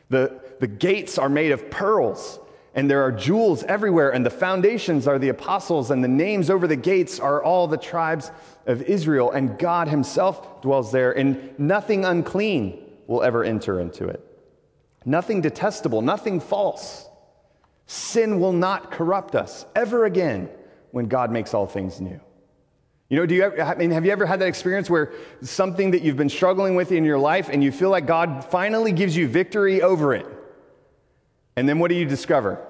The, 0.09 0.39
the 0.59 0.67
gates 0.67 1.17
are 1.17 1.29
made 1.29 1.51
of 1.51 1.69
pearls, 1.69 2.39
and 2.75 2.89
there 2.89 3.03
are 3.03 3.11
jewels 3.11 3.63
everywhere, 3.63 4.13
and 4.13 4.25
the 4.25 4.31
foundations 4.31 5.07
are 5.07 5.19
the 5.19 5.29
apostles, 5.29 5.91
and 5.91 6.03
the 6.03 6.07
names 6.07 6.49
over 6.49 6.67
the 6.67 6.75
gates 6.75 7.19
are 7.19 7.43
all 7.43 7.67
the 7.67 7.77
tribes 7.77 8.31
of 8.65 8.81
Israel, 8.83 9.31
and 9.31 9.57
God 9.57 9.87
Himself 9.87 10.61
dwells 10.61 10.91
there, 10.91 11.11
and 11.11 11.57
nothing 11.59 12.05
unclean 12.05 12.79
will 13.07 13.23
ever 13.23 13.43
enter 13.43 13.79
into 13.79 14.07
it. 14.07 14.32
Nothing 15.05 15.41
detestable, 15.41 16.01
nothing 16.01 16.39
false. 16.39 17.07
Sin 17.87 18.39
will 18.39 18.53
not 18.53 18.91
corrupt 18.91 19.35
us 19.35 19.65
ever 19.75 20.05
again 20.05 20.49
when 20.91 21.07
God 21.07 21.31
makes 21.31 21.53
all 21.53 21.67
things 21.67 21.99
new. 21.99 22.19
You 23.09 23.19
know, 23.19 23.25
do 23.25 23.35
you 23.35 23.43
ever, 23.43 23.61
I 23.61 23.75
mean, 23.75 23.91
have 23.91 24.05
you 24.05 24.11
ever 24.11 24.25
had 24.25 24.39
that 24.39 24.47
experience 24.47 24.89
where 24.89 25.11
something 25.41 25.91
that 25.91 26.01
you've 26.01 26.17
been 26.17 26.29
struggling 26.29 26.75
with 26.75 26.91
in 26.91 27.03
your 27.03 27.19
life 27.19 27.49
and 27.49 27.63
you 27.63 27.71
feel 27.71 27.89
like 27.89 28.07
God 28.07 28.45
finally 28.45 28.91
gives 28.91 29.15
you 29.15 29.27
victory 29.27 29.81
over 29.81 30.13
it? 30.13 30.25
And 31.55 31.67
then 31.67 31.79
what 31.79 31.89
do 31.89 31.95
you 31.95 32.05
discover? 32.05 32.65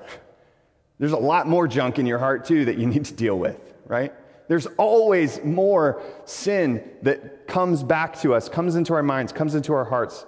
There's 0.99 1.11
a 1.11 1.17
lot 1.17 1.47
more 1.47 1.67
junk 1.67 1.99
in 1.99 2.05
your 2.05 2.19
heart 2.19 2.45
too 2.45 2.65
that 2.65 2.77
you 2.77 2.87
need 2.87 3.05
to 3.05 3.13
deal 3.13 3.37
with, 3.37 3.57
right? 3.85 4.13
There's 4.47 4.65
always 4.77 5.43
more 5.43 6.01
sin 6.25 6.89
that 7.03 7.47
comes 7.47 7.83
back 7.83 8.19
to 8.21 8.33
us, 8.33 8.49
comes 8.49 8.75
into 8.75 8.93
our 8.93 9.03
minds, 9.03 9.31
comes 9.31 9.55
into 9.55 9.73
our 9.73 9.85
hearts 9.85 10.25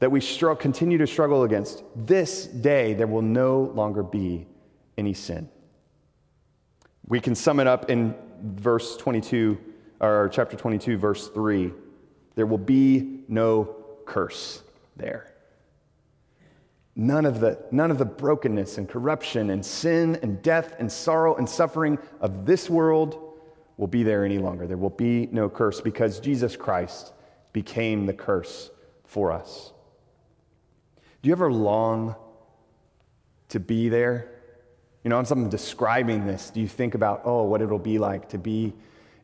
that 0.00 0.10
we 0.10 0.20
str- 0.20 0.52
continue 0.54 0.98
to 0.98 1.06
struggle 1.06 1.44
against. 1.44 1.84
This 1.94 2.46
day, 2.46 2.94
there 2.94 3.06
will 3.06 3.22
no 3.22 3.70
longer 3.74 4.02
be 4.02 4.46
any 4.98 5.14
sin. 5.14 5.48
We 7.06 7.20
can 7.20 7.34
sum 7.34 7.60
it 7.60 7.66
up 7.66 7.90
in 7.90 8.14
verse 8.42 8.96
22, 8.96 9.58
or 10.00 10.30
chapter 10.32 10.56
22, 10.56 10.96
verse 10.96 11.28
3, 11.28 11.72
there 12.34 12.46
will 12.46 12.58
be 12.58 13.20
no 13.28 13.76
curse 14.06 14.62
there. 14.96 15.34
None 16.96 17.24
of, 17.24 17.40
the, 17.40 17.58
none 17.70 17.90
of 17.90 17.98
the 17.98 18.04
brokenness 18.04 18.78
and 18.78 18.88
corruption 18.88 19.50
and 19.50 19.64
sin 19.64 20.18
and 20.22 20.42
death 20.42 20.76
and 20.78 20.90
sorrow 20.90 21.36
and 21.36 21.48
suffering 21.48 21.98
of 22.20 22.44
this 22.44 22.68
world 22.68 23.18
will 23.76 23.86
be 23.86 24.02
there 24.02 24.24
any 24.24 24.38
longer. 24.38 24.66
There 24.66 24.76
will 24.76 24.90
be 24.90 25.26
no 25.30 25.48
curse 25.48 25.80
because 25.80 26.20
Jesus 26.20 26.56
Christ 26.56 27.12
became 27.52 28.06
the 28.06 28.12
curse 28.12 28.70
for 29.04 29.32
us. 29.32 29.72
Do 31.22 31.28
you 31.28 31.32
ever 31.32 31.52
long 31.52 32.14
to 33.50 33.60
be 33.60 33.88
there? 33.88 34.30
You 35.04 35.10
know, 35.10 35.18
as 35.18 35.30
I'm 35.30 35.48
describing 35.48 36.26
this, 36.26 36.50
do 36.50 36.60
you 36.60 36.68
think 36.68 36.94
about, 36.94 37.22
oh, 37.24 37.44
what 37.44 37.60
it'll 37.62 37.78
be 37.78 37.98
like 37.98 38.30
to 38.30 38.38
be 38.38 38.72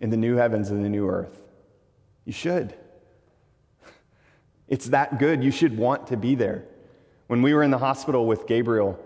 in 0.00 0.10
the 0.10 0.16
new 0.16 0.36
heavens 0.36 0.70
and 0.70 0.84
the 0.84 0.88
new 0.88 1.08
earth? 1.08 1.42
You 2.24 2.32
should. 2.32 2.74
It's 4.68 4.86
that 4.86 5.20
good. 5.20 5.44
You 5.44 5.52
should 5.52 5.78
want 5.78 6.08
to 6.08 6.16
be 6.16 6.34
there. 6.34 6.64
When 7.28 7.40
we 7.40 7.54
were 7.54 7.62
in 7.62 7.70
the 7.70 7.78
hospital 7.78 8.26
with 8.26 8.48
Gabriel, 8.48 8.98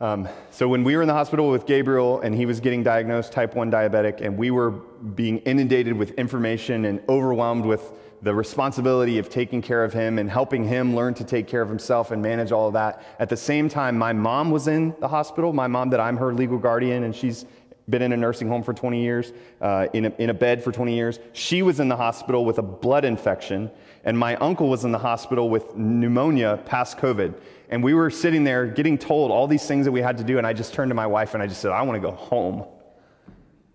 um, 0.00 0.28
so 0.50 0.66
when 0.66 0.82
we 0.82 0.96
were 0.96 1.02
in 1.02 1.06
the 1.06 1.14
hospital 1.14 1.48
with 1.50 1.66
Gabriel 1.66 2.20
and 2.20 2.34
he 2.34 2.46
was 2.46 2.58
getting 2.58 2.82
diagnosed 2.82 3.30
type 3.30 3.54
1 3.54 3.70
diabetic, 3.70 4.20
and 4.20 4.36
we 4.36 4.50
were 4.50 4.72
being 4.72 5.38
inundated 5.38 5.96
with 5.96 6.10
information 6.14 6.84
and 6.86 7.00
overwhelmed 7.08 7.64
with 7.64 7.92
the 8.22 8.32
responsibility 8.32 9.18
of 9.18 9.28
taking 9.28 9.60
care 9.60 9.82
of 9.82 9.92
him 9.92 10.18
and 10.18 10.30
helping 10.30 10.64
him 10.64 10.94
learn 10.94 11.12
to 11.14 11.24
take 11.24 11.48
care 11.48 11.60
of 11.60 11.68
himself 11.68 12.12
and 12.12 12.22
manage 12.22 12.52
all 12.52 12.68
of 12.68 12.74
that. 12.74 13.02
At 13.18 13.28
the 13.28 13.36
same 13.36 13.68
time, 13.68 13.98
my 13.98 14.12
mom 14.12 14.52
was 14.52 14.68
in 14.68 14.94
the 15.00 15.08
hospital, 15.08 15.52
my 15.52 15.66
mom 15.66 15.90
that 15.90 15.98
I'm 15.98 16.16
her 16.16 16.32
legal 16.32 16.56
guardian, 16.56 17.02
and 17.02 17.14
she's 17.14 17.44
been 17.90 18.00
in 18.00 18.12
a 18.12 18.16
nursing 18.16 18.46
home 18.46 18.62
for 18.62 18.72
20 18.72 19.02
years, 19.02 19.32
uh, 19.60 19.88
in, 19.92 20.06
a, 20.06 20.12
in 20.18 20.30
a 20.30 20.34
bed 20.34 20.62
for 20.62 20.70
20 20.70 20.94
years. 20.94 21.18
She 21.32 21.62
was 21.62 21.80
in 21.80 21.88
the 21.88 21.96
hospital 21.96 22.44
with 22.44 22.58
a 22.58 22.62
blood 22.62 23.04
infection, 23.04 23.72
and 24.04 24.16
my 24.16 24.36
uncle 24.36 24.68
was 24.68 24.84
in 24.84 24.92
the 24.92 24.98
hospital 24.98 25.50
with 25.50 25.76
pneumonia 25.76 26.62
past 26.64 26.98
COVID. 26.98 27.34
And 27.70 27.82
we 27.82 27.92
were 27.92 28.08
sitting 28.08 28.44
there 28.44 28.66
getting 28.66 28.98
told 28.98 29.32
all 29.32 29.48
these 29.48 29.66
things 29.66 29.84
that 29.84 29.92
we 29.92 30.00
had 30.00 30.16
to 30.18 30.24
do, 30.24 30.38
and 30.38 30.46
I 30.46 30.52
just 30.52 30.74
turned 30.74 30.90
to 30.90 30.94
my 30.94 31.08
wife 31.08 31.34
and 31.34 31.42
I 31.42 31.48
just 31.48 31.60
said, 31.60 31.72
I 31.72 31.82
want 31.82 32.00
to 32.00 32.08
go 32.08 32.14
home. 32.14 32.64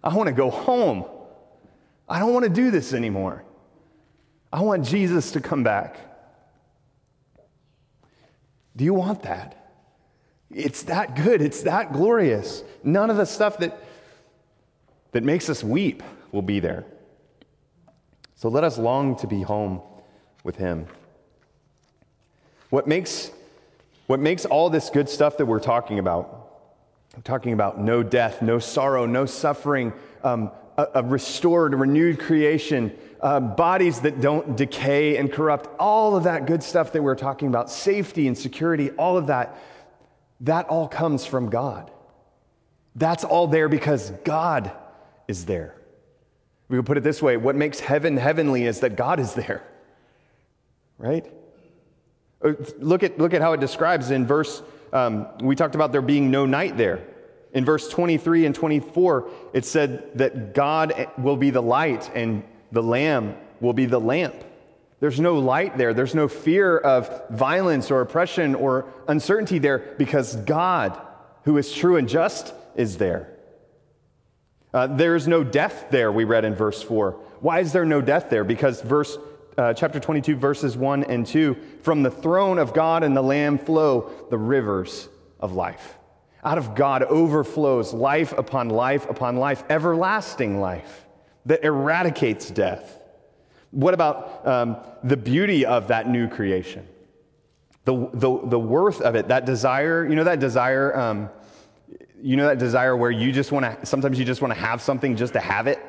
I 0.01 0.13
want 0.13 0.27
to 0.27 0.34
go 0.34 0.50
home. 0.50 1.04
I 2.08 2.20
don't 2.20 2.34
want 2.34 2.46
to 2.46 2.50
do 2.50 2.72
this 2.72 2.94
anymore. 2.94 3.44
I 4.51 4.62
want 4.62 4.86
Jesus 4.86 5.32
to 5.32 5.42
come 5.42 5.63
back. 5.63 5.98
Do 8.75 8.84
you 8.86 8.94
want 8.94 9.24
that? 9.24 9.72
It's 10.51 10.84
that 10.84 11.16
good. 11.16 11.42
It's 11.42 11.63
that 11.63 11.92
glorious. 11.92 12.63
None 12.84 13.10
of 13.10 13.18
the 13.18 13.25
stuff 13.25 13.58
that, 13.58 13.84
that 15.12 15.24
makes 15.24 15.50
us 15.50 15.63
weep 15.63 16.04
will 16.32 16.42
be 16.42 16.60
there. 16.60 16.86
So 18.36 18.50
let 18.50 18.63
us 18.63 18.77
long 18.77 19.16
to 19.18 19.27
be 19.27 19.42
home 19.42 19.82
with 20.44 20.56
Him. 20.56 20.86
What 22.70 22.88
makes, 22.88 23.32
what 24.06 24.20
makes 24.20 24.46
all 24.46 24.70
this 24.70 24.89
good 24.89 25.10
stuff 25.10 25.38
that 25.38 25.46
we're 25.46 25.60
talking 25.60 26.00
about, 26.00 26.50
I'm 27.16 27.24
talking 27.24 27.54
about 27.54 27.80
no 27.80 28.04
death, 28.04 28.42
no 28.42 28.60
sorrow, 28.60 29.06
no 29.06 29.25
suffering, 29.25 29.92
um, 30.24 30.51
a, 30.77 30.88
a 30.96 31.03
restored, 31.03 31.74
renewed 31.74 32.19
creation, 32.19 32.96
uh, 33.22 33.39
bodies 33.39 34.01
that 34.01 34.22
don't 34.22 34.55
decay 34.55 35.17
and 35.17 35.31
corrupt, 35.31 35.69
all 35.79 36.15
of 36.15 36.24
that 36.25 36.46
good 36.46 36.62
stuff 36.62 36.91
that 36.93 37.01
we're 37.01 37.15
talking 37.15 37.48
about, 37.48 37.69
safety 37.69 38.27
and 38.27 38.38
security, 38.38 38.91
all 38.91 39.17
of 39.17 39.27
that, 39.27 39.57
that 40.41 40.67
all 40.67 40.88
comes 40.88 41.25
from 41.25 41.50
God. 41.50 41.91
That's 42.96 43.24
all 43.24 43.48
there 43.48 43.69
because 43.69 44.12
God 44.24 44.72
is 45.27 45.46
there. 45.46 45.75
We 46.69 46.77
would 46.77 46.86
put 46.86 46.98
it 46.98 47.03
this 47.03 47.22
way 47.22 47.38
what 47.38 47.55
makes 47.55 47.79
heaven 47.79 48.17
heavenly 48.17 48.65
is 48.65 48.81
that 48.81 48.96
God 48.96 49.19
is 49.19 49.34
there, 49.34 49.63
right? 50.98 51.25
Uh, 52.41 52.53
look 52.79 53.03
at, 53.03 53.17
look 53.17 53.34
at 53.34 53.41
how 53.41 53.53
it 53.53 53.60
describes 53.60 54.12
in 54.12 54.25
verse, 54.27 54.62
um, 54.93 55.27
we 55.41 55.55
talked 55.55 55.75
about 55.75 55.91
there 55.91 56.01
being 56.01 56.29
no 56.29 56.46
night 56.46 56.77
there. 56.77 57.01
In 57.54 57.66
verse 57.66 57.89
23 57.89 58.46
and 58.46 58.54
24, 58.54 59.30
it 59.54 59.66
said 59.66 60.18
that 60.18 60.54
God 60.54 61.10
will 61.18 61.38
be 61.38 61.50
the 61.50 61.62
light 61.62 62.12
and 62.13 62.44
the 62.72 62.84
Lamb 62.84 63.36
will 63.60 63.74
be 63.74 63.86
the 63.86 64.00
lamp. 64.00 64.36
There's 65.00 65.20
no 65.20 65.38
light 65.38 65.77
there. 65.77 65.94
There's 65.94 66.16
no 66.16 66.27
fear 66.27 66.77
of 66.77 67.30
violence 67.30 67.92
or 67.92 68.01
oppression 68.01 68.56
or 68.56 68.86
uncertainty 69.08 69.60
there 69.60 69.96
because 69.98 70.36
God, 70.36 71.00
who 71.44 71.58
is 71.58 71.72
true 71.72 71.98
and 71.98 72.10
just, 72.10 72.54
is 72.75 72.98
there. 72.98 73.34
Uh, 74.74 74.88
there 74.88 75.16
is 75.16 75.27
no 75.27 75.44
death 75.44 75.88
there, 75.92 76.12
we 76.12 76.24
read 76.24 76.46
in 76.46 76.56
verse 76.56 76.84
4. 76.84 77.12
Why 77.39 77.60
is 77.60 77.72
there 77.72 77.86
no 77.86 78.01
death 78.01 78.30
there? 78.30 78.44
Because 78.44 78.82
verse 78.82 79.18
uh, 79.58 79.74
chapter 79.74 80.00
22, 80.00 80.36
verses 80.36 80.77
1 80.77 81.04
and 81.06 81.25
2 81.25 81.56
from 81.82 82.04
the 82.04 82.12
throne 82.12 82.60
of 82.60 82.74
God 82.74 83.04
and 83.04 83.16
the 83.16 83.22
Lamb 83.22 83.58
flow 83.58 84.12
the 84.30 84.38
rivers 84.38 85.10
of 85.39 85.54
life. 85.54 85.98
Out 86.44 86.58
of 86.58 86.75
God 86.75 87.03
overflows 87.03 87.94
life 87.94 88.32
upon 88.34 88.70
life 88.70 89.10
upon 89.10 89.38
life, 89.38 89.63
everlasting 89.70 90.60
life 90.60 91.06
that 91.46 91.63
eradicates 91.63 92.50
death. 92.50 93.00
What 93.72 93.94
about 93.94 94.48
um, 94.48 94.77
the 95.03 95.17
beauty 95.17 95.65
of 95.65 95.88
that 95.89 96.10
new 96.10 96.27
creation? 96.27 96.88
The, 97.86 98.10
the, 98.13 98.39
the 98.44 98.60
worth 98.60 99.01
of 99.01 99.15
it, 99.15 99.29
that 99.29 99.46
desire, 99.46 100.06
you 100.06 100.15
know, 100.15 100.25
that 100.25 100.39
desire, 100.39 100.98
um, 100.98 101.29
you 102.22 102.36
know, 102.36 102.48
that 102.48 102.60
desire 102.60 102.96
where 102.98 103.12
you 103.12 103.32
just 103.32 103.51
want 103.51 103.65
to, 103.65 103.86
sometimes 103.86 104.20
you 104.20 104.25
just 104.25 104.41
want 104.41 104.53
to 104.53 104.60
have 104.60 104.82
something 104.82 105.15
just 105.15 105.34
to 105.34 105.39
have 105.39 105.67
it, 105.67 105.79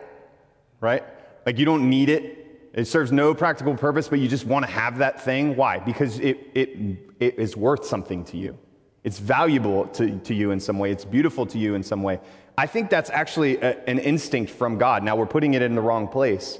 right? 0.80 1.02
Like 1.44 1.58
you 1.58 1.64
don't 1.64 1.90
need 1.90 2.08
it. 2.08 2.70
It 2.72 2.84
serves 2.84 3.10
no 3.10 3.34
practical 3.34 3.74
purpose, 3.74 4.08
but 4.08 4.20
you 4.20 4.28
just 4.28 4.44
want 4.44 4.64
to 4.64 4.70
have 4.70 4.98
that 4.98 5.20
thing. 5.20 5.56
Why? 5.56 5.78
Because 5.78 6.20
it, 6.20 6.38
it, 6.54 6.98
it 7.18 7.38
is 7.38 7.56
worth 7.56 7.84
something 7.84 8.24
to 8.26 8.36
you. 8.36 8.56
It's 9.08 9.18
valuable 9.18 9.86
to, 9.86 10.18
to 10.18 10.34
you 10.34 10.50
in 10.50 10.60
some 10.60 10.78
way. 10.78 10.90
It's 10.90 11.06
beautiful 11.06 11.46
to 11.46 11.56
you 11.56 11.74
in 11.74 11.82
some 11.82 12.02
way. 12.02 12.20
I 12.58 12.66
think 12.66 12.90
that's 12.90 13.08
actually 13.08 13.56
a, 13.56 13.82
an 13.86 13.98
instinct 14.00 14.52
from 14.52 14.76
God. 14.76 15.02
Now 15.02 15.16
we're 15.16 15.24
putting 15.24 15.54
it 15.54 15.62
in 15.62 15.74
the 15.74 15.80
wrong 15.80 16.08
place. 16.08 16.58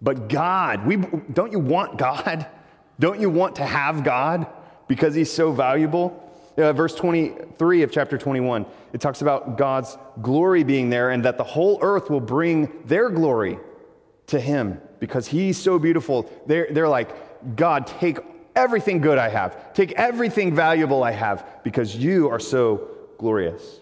But 0.00 0.28
God, 0.28 0.86
we, 0.86 0.98
don't 1.32 1.50
you 1.50 1.58
want 1.58 1.98
God? 1.98 2.46
Don't 3.00 3.18
you 3.18 3.28
want 3.28 3.56
to 3.56 3.66
have 3.66 4.04
God 4.04 4.46
because 4.86 5.16
he's 5.16 5.32
so 5.32 5.50
valuable? 5.50 6.32
Uh, 6.56 6.72
verse 6.72 6.94
23 6.94 7.82
of 7.82 7.90
chapter 7.90 8.16
21, 8.16 8.66
it 8.92 9.00
talks 9.00 9.20
about 9.20 9.58
God's 9.58 9.98
glory 10.22 10.62
being 10.62 10.90
there 10.90 11.10
and 11.10 11.24
that 11.24 11.38
the 11.38 11.44
whole 11.44 11.80
earth 11.82 12.08
will 12.08 12.20
bring 12.20 12.70
their 12.84 13.10
glory 13.10 13.58
to 14.28 14.38
him 14.38 14.80
because 15.00 15.26
he's 15.26 15.58
so 15.58 15.76
beautiful. 15.76 16.30
They're, 16.46 16.68
they're 16.70 16.88
like, 16.88 17.56
God, 17.56 17.88
take 17.88 18.18
everything 18.56 19.00
good 19.00 19.18
I 19.18 19.28
have, 19.28 19.72
take 19.74 19.92
everything 19.92 20.54
valuable 20.54 21.02
I 21.02 21.12
have 21.12 21.46
because 21.64 21.96
you 21.96 22.28
are 22.28 22.40
so 22.40 22.88
glorious. 23.18 23.80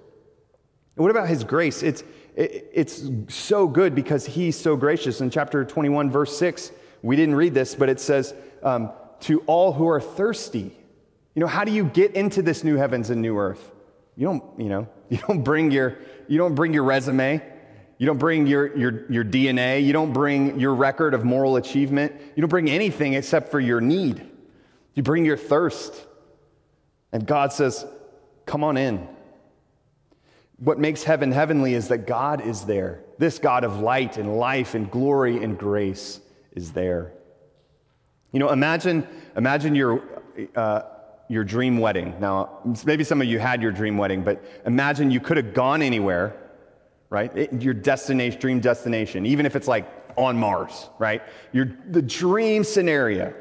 And 0.97 1.03
what 1.05 1.11
about 1.11 1.29
his 1.29 1.45
grace? 1.45 1.83
It's, 1.83 2.03
it, 2.35 2.71
it's 2.73 3.09
so 3.29 3.69
good 3.69 3.95
because 3.95 4.27
he's 4.27 4.57
so 4.57 4.77
gracious. 4.77 5.21
In 5.21 5.31
chapter 5.31 5.65
21, 5.65 6.11
verse 6.11 6.37
6, 6.37 6.73
we 7.03 7.17
didn't 7.17 7.37
read 7.37 7.55
this, 7.55 7.75
but 7.75 7.89
it 7.89 8.01
says, 8.01 8.35
um, 8.63 8.91
To 9.21 9.41
all 9.47 9.73
who 9.73 9.89
are 9.89 10.01
thirsty. 10.01 10.73
You 11.35 11.41
know, 11.41 11.47
how 11.47 11.65
do 11.65 11.71
you 11.71 11.85
get 11.85 12.15
into 12.15 12.43
this 12.43 12.65
new 12.65 12.77
heavens 12.77 13.11
and 13.11 13.23
new 13.23 13.39
earth? 13.39 13.71
You 14.17 14.27
don't, 14.27 14.45
you 14.59 14.69
know, 14.69 14.89
you 15.09 15.19
don't 15.19 15.43
bring 15.43 15.71
your, 15.71 15.99
you 16.27 16.37
don't 16.39 16.55
bring 16.55 16.75
your 16.75 16.85
resume. 16.85 17.43
You 17.99 18.07
don't 18.07 18.19
bring 18.19 18.47
your, 18.47 18.77
your, 18.77 19.11
your 19.11 19.25
DNA. 19.25 19.85
You 19.85 19.93
don't 19.93 20.13
bring 20.13 20.59
your 20.59 20.75
record 20.75 21.15
of 21.15 21.25
moral 21.25 21.57
achievement. 21.57 22.13
You 22.37 22.41
don't 22.41 22.49
bring 22.49 22.71
anything 22.71 23.15
except 23.15 23.51
for 23.51 23.59
your 23.59 23.81
need. 23.81 24.28
You 24.99 25.05
bring 25.05 25.25
your 25.25 25.37
thirst. 25.37 25.95
And 27.13 27.25
God 27.25 27.53
says, 27.53 27.87
Come 28.47 28.65
on 28.65 28.77
in. 28.77 29.07
What 30.57 30.81
makes 30.81 31.05
heaven 31.05 31.31
heavenly 31.31 31.75
is 31.75 31.87
that 31.87 32.09
God 32.09 32.45
is 32.45 32.65
there. 32.65 33.05
This 33.17 33.39
God 33.39 33.63
of 33.63 33.79
light 33.79 34.17
and 34.17 34.39
life 34.39 34.75
and 34.75 34.91
glory 34.91 35.41
and 35.45 35.57
grace 35.57 36.19
is 36.51 36.73
there. 36.73 37.13
You 38.33 38.41
know, 38.41 38.51
imagine, 38.51 39.07
imagine 39.37 39.77
your, 39.77 40.03
uh, 40.57 40.83
your 41.29 41.45
dream 41.45 41.79
wedding. 41.79 42.17
Now, 42.19 42.59
maybe 42.85 43.05
some 43.05 43.23
of 43.23 43.29
you 43.29 43.39
had 43.39 43.63
your 43.63 43.71
dream 43.71 43.99
wedding, 43.99 44.25
but 44.25 44.43
imagine 44.67 45.13
you 45.13 45.21
could 45.21 45.37
have 45.37 45.55
gone 45.55 45.81
anywhere, 45.81 46.35
right? 47.09 47.31
It, 47.37 47.63
your 47.63 47.75
destination, 47.75 48.41
dream 48.41 48.59
destination, 48.59 49.27
even 49.27 49.47
if 49.47 49.55
it's 49.55 49.69
like 49.69 49.89
on 50.17 50.37
Mars, 50.37 50.89
right? 50.99 51.23
Your, 51.53 51.71
the 51.89 52.03
dream 52.03 52.65
scenario 52.65 53.33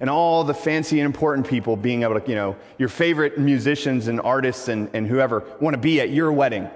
and 0.00 0.08
all 0.08 0.44
the 0.44 0.54
fancy 0.54 0.98
and 0.98 1.06
important 1.06 1.46
people 1.46 1.76
being 1.76 2.02
able 2.02 2.18
to, 2.18 2.28
you 2.28 2.34
know, 2.34 2.56
your 2.78 2.88
favorite 2.88 3.38
musicians 3.38 4.08
and 4.08 4.20
artists 4.20 4.68
and, 4.68 4.88
and 4.94 5.06
whoever 5.06 5.44
want 5.60 5.74
to 5.74 5.78
be 5.78 6.00
at 6.00 6.08
your 6.08 6.32
wedding. 6.32 6.68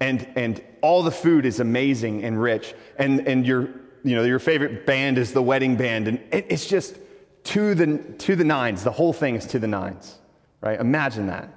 And, 0.00 0.26
and 0.36 0.64
all 0.80 1.02
the 1.02 1.10
food 1.10 1.44
is 1.44 1.60
amazing 1.60 2.24
and 2.24 2.40
rich. 2.40 2.74
And, 2.96 3.26
and 3.26 3.44
your, 3.44 3.62
you 4.04 4.14
know, 4.14 4.22
your 4.22 4.38
favorite 4.38 4.86
band 4.86 5.18
is 5.18 5.32
the 5.32 5.42
wedding 5.42 5.76
band. 5.76 6.08
And 6.08 6.20
it, 6.32 6.46
it's 6.48 6.66
just 6.66 6.96
to 7.44 7.74
the, 7.74 7.98
to 8.18 8.36
the 8.36 8.44
nines. 8.44 8.84
The 8.84 8.92
whole 8.92 9.12
thing 9.12 9.34
is 9.34 9.46
to 9.46 9.58
the 9.58 9.66
nines, 9.66 10.16
right? 10.60 10.80
Imagine 10.80 11.26
that. 11.26 11.52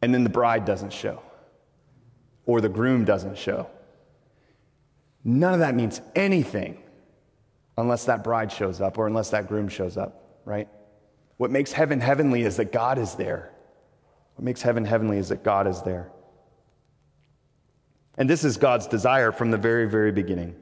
And 0.00 0.12
then 0.12 0.24
the 0.24 0.30
bride 0.30 0.64
doesn't 0.64 0.92
show, 0.92 1.22
or 2.46 2.60
the 2.60 2.68
groom 2.68 3.04
doesn't 3.04 3.38
show. 3.38 3.68
None 5.22 5.54
of 5.54 5.60
that 5.60 5.74
means 5.74 6.00
anything 6.14 6.82
unless 7.76 8.04
that 8.04 8.22
bride 8.22 8.52
shows 8.52 8.80
up 8.80 8.98
or 8.98 9.06
unless 9.06 9.30
that 9.30 9.48
groom 9.48 9.68
shows 9.68 9.96
up, 9.96 10.40
right? 10.44 10.68
What 11.36 11.50
makes 11.50 11.72
heaven 11.72 12.00
heavenly 12.00 12.42
is 12.42 12.56
that 12.56 12.72
God 12.72 12.98
is 12.98 13.14
there. 13.14 13.52
What 14.36 14.44
makes 14.44 14.62
heaven 14.62 14.84
heavenly 14.84 15.18
is 15.18 15.28
that 15.28 15.42
God 15.42 15.66
is 15.66 15.82
there. 15.82 16.10
And 18.16 18.30
this 18.30 18.44
is 18.44 18.56
God's 18.56 18.86
desire 18.86 19.32
from 19.32 19.50
the 19.50 19.58
very, 19.58 19.88
very 19.88 20.12
beginning. 20.12 20.54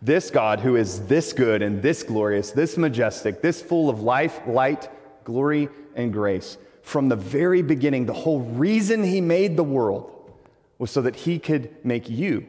This 0.00 0.30
God, 0.30 0.60
who 0.60 0.76
is 0.76 1.06
this 1.06 1.32
good 1.32 1.62
and 1.62 1.82
this 1.82 2.02
glorious, 2.02 2.50
this 2.52 2.76
majestic, 2.76 3.42
this 3.42 3.60
full 3.60 3.88
of 3.90 4.00
life, 4.00 4.40
light, 4.46 4.88
glory, 5.24 5.68
and 5.96 6.12
grace, 6.12 6.58
from 6.82 7.08
the 7.08 7.16
very 7.16 7.62
beginning, 7.62 8.06
the 8.06 8.12
whole 8.12 8.40
reason 8.40 9.02
he 9.02 9.20
made 9.20 9.56
the 9.56 9.64
world 9.64 10.32
was 10.78 10.90
so 10.90 11.02
that 11.02 11.16
he 11.16 11.38
could 11.38 11.84
make 11.84 12.08
you 12.08 12.46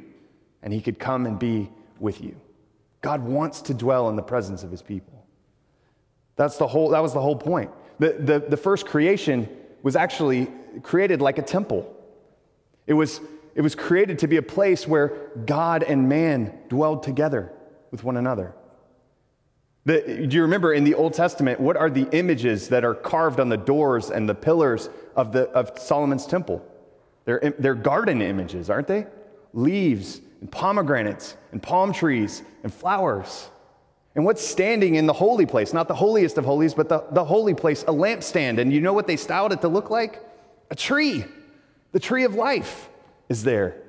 and 0.61 0.71
he 0.71 0.81
could 0.81 0.99
come 0.99 1.25
and 1.25 1.39
be 1.39 1.69
with 1.99 2.21
you. 2.21 2.39
God 3.01 3.23
wants 3.23 3.61
to 3.63 3.73
dwell 3.73 4.09
in 4.09 4.15
the 4.15 4.21
presence 4.21 4.63
of 4.63 4.71
his 4.71 4.81
people. 4.81 5.25
That's 6.35 6.57
the 6.57 6.67
whole, 6.67 6.89
that 6.89 7.01
was 7.01 7.13
the 7.13 7.21
whole 7.21 7.35
point. 7.35 7.71
The, 7.99 8.13
the, 8.13 8.39
the 8.39 8.57
first 8.57 8.85
creation 8.85 9.49
was 9.83 9.95
actually 9.95 10.47
created 10.83 11.21
like 11.21 11.37
a 11.37 11.41
temple. 11.41 11.95
It 12.87 12.93
was, 12.93 13.21
it 13.55 13.61
was 13.61 13.75
created 13.75 14.19
to 14.19 14.27
be 14.27 14.37
a 14.37 14.41
place 14.41 14.87
where 14.87 15.31
God 15.45 15.83
and 15.83 16.07
man 16.07 16.57
dwelled 16.69 17.03
together 17.03 17.51
with 17.91 18.03
one 18.03 18.17
another. 18.17 18.53
The, 19.85 20.27
do 20.27 20.35
you 20.35 20.43
remember 20.43 20.73
in 20.73 20.83
the 20.83 20.95
Old 20.95 21.13
Testament, 21.13 21.59
what 21.59 21.77
are 21.77 21.89
the 21.89 22.07
images 22.11 22.69
that 22.69 22.83
are 22.83 22.93
carved 22.93 23.39
on 23.39 23.49
the 23.49 23.57
doors 23.57 24.09
and 24.09 24.27
the 24.27 24.35
pillars 24.35 24.89
of, 25.15 25.31
the, 25.31 25.49
of 25.49 25.77
Solomon's 25.79 26.25
temple? 26.25 26.65
They're, 27.25 27.53
they're 27.57 27.75
garden 27.75 28.21
images, 28.21 28.69
aren't 28.69 28.87
they? 28.87 29.07
Leaves 29.53 30.21
and 30.41 30.51
pomegranates 30.51 31.35
and 31.51 31.61
palm 31.61 31.93
trees 31.93 32.43
and 32.63 32.73
flowers. 32.73 33.49
And 34.15 34.25
what's 34.25 34.45
standing 34.45 34.95
in 34.95 35.05
the 35.05 35.13
holy 35.13 35.45
place? 35.45 35.73
Not 35.73 35.87
the 35.87 35.95
holiest 35.95 36.37
of 36.37 36.45
holies, 36.45 36.73
but 36.73 36.89
the, 36.89 37.05
the 37.11 37.23
holy 37.23 37.53
place, 37.53 37.83
a 37.83 37.93
lampstand. 37.93 38.59
And 38.59 38.73
you 38.73 38.81
know 38.81 38.93
what 38.93 39.07
they 39.07 39.15
styled 39.15 39.53
it 39.53 39.61
to 39.61 39.67
look 39.67 39.89
like? 39.89 40.21
A 40.71 40.75
tree. 40.75 41.25
The 41.91 41.99
tree 41.99 42.23
of 42.23 42.35
life 42.35 42.89
is 43.29 43.43
there. 43.43 43.81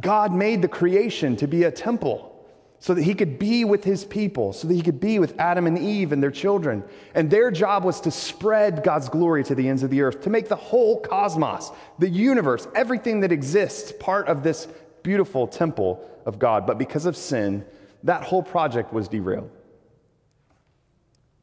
God 0.00 0.32
made 0.32 0.62
the 0.62 0.68
creation 0.68 1.36
to 1.36 1.48
be 1.48 1.64
a 1.64 1.70
temple 1.70 2.34
so 2.80 2.94
that 2.94 3.02
he 3.02 3.14
could 3.14 3.40
be 3.40 3.64
with 3.64 3.82
his 3.82 4.04
people, 4.04 4.52
so 4.52 4.68
that 4.68 4.74
he 4.74 4.82
could 4.82 5.00
be 5.00 5.18
with 5.18 5.38
Adam 5.40 5.66
and 5.66 5.76
Eve 5.76 6.12
and 6.12 6.22
their 6.22 6.30
children. 6.30 6.84
And 7.14 7.28
their 7.28 7.50
job 7.50 7.84
was 7.84 8.00
to 8.02 8.10
spread 8.12 8.84
God's 8.84 9.08
glory 9.08 9.42
to 9.44 9.54
the 9.56 9.68
ends 9.68 9.82
of 9.82 9.90
the 9.90 10.02
earth, 10.02 10.22
to 10.22 10.30
make 10.30 10.48
the 10.48 10.56
whole 10.56 11.00
cosmos, 11.00 11.72
the 11.98 12.08
universe, 12.08 12.68
everything 12.76 13.20
that 13.20 13.32
exists 13.32 13.92
part 13.98 14.28
of 14.28 14.44
this 14.44 14.68
beautiful 15.02 15.46
temple 15.46 16.08
of 16.26 16.38
God. 16.38 16.66
But 16.66 16.78
because 16.78 17.06
of 17.06 17.16
sin, 17.16 17.64
that 18.04 18.22
whole 18.22 18.42
project 18.42 18.92
was 18.92 19.08
derailed. 19.08 19.50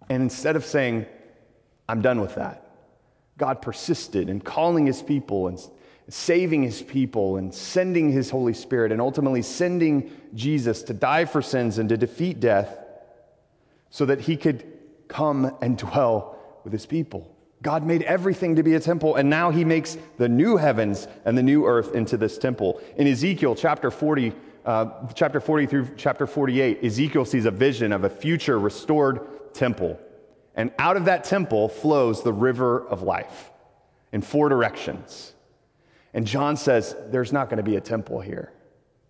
And 0.09 0.21
instead 0.21 0.55
of 0.55 0.63
saying, 0.63 1.05
I'm 1.89 2.01
done 2.01 2.21
with 2.21 2.35
that, 2.35 2.69
God 3.37 3.61
persisted 3.61 4.29
in 4.29 4.41
calling 4.41 4.85
his 4.85 5.01
people 5.01 5.47
and 5.47 5.59
saving 6.07 6.63
his 6.63 6.81
people 6.81 7.37
and 7.37 7.53
sending 7.53 8.11
his 8.11 8.29
Holy 8.29 8.53
Spirit 8.53 8.91
and 8.91 9.01
ultimately 9.01 9.41
sending 9.41 10.11
Jesus 10.33 10.83
to 10.83 10.93
die 10.93 11.25
for 11.25 11.41
sins 11.41 11.79
and 11.79 11.89
to 11.89 11.97
defeat 11.97 12.39
death 12.39 12.77
so 13.89 14.05
that 14.05 14.21
he 14.21 14.37
could 14.37 14.63
come 15.07 15.55
and 15.61 15.77
dwell 15.77 16.37
with 16.63 16.71
his 16.71 16.85
people. 16.85 17.34
God 17.61 17.85
made 17.85 18.03
everything 18.03 18.55
to 18.57 18.63
be 18.63 18.75
a 18.75 18.79
temple, 18.79 19.15
and 19.15 19.29
now 19.29 19.49
he 19.49 19.65
makes 19.65 19.97
the 20.17 20.29
new 20.29 20.57
heavens 20.57 21.07
and 21.25 21.37
the 21.37 21.43
new 21.43 21.65
earth 21.65 21.95
into 21.95 22.17
this 22.17 22.37
temple. 22.37 22.81
In 22.97 23.07
Ezekiel 23.07 23.55
chapter 23.55 23.89
40, 23.89 24.33
uh, 24.65 25.07
chapter 25.13 25.39
40 25.39 25.65
through 25.65 25.89
chapter 25.97 26.27
48, 26.27 26.83
Ezekiel 26.83 27.25
sees 27.25 27.45
a 27.45 27.51
vision 27.51 27.91
of 27.91 28.03
a 28.03 28.09
future 28.09 28.59
restored 28.59 29.53
temple. 29.53 29.99
And 30.55 30.71
out 30.79 30.97
of 30.97 31.05
that 31.05 31.23
temple 31.23 31.69
flows 31.69 32.23
the 32.23 32.33
river 32.33 32.85
of 32.87 33.01
life 33.01 33.51
in 34.11 34.21
four 34.21 34.49
directions. 34.49 35.33
And 36.13 36.25
John 36.25 36.55
says, 36.55 36.95
There's 37.07 37.33
not 37.33 37.49
going 37.49 37.57
to 37.57 37.63
be 37.63 37.75
a 37.75 37.81
temple 37.81 38.21
here 38.21 38.53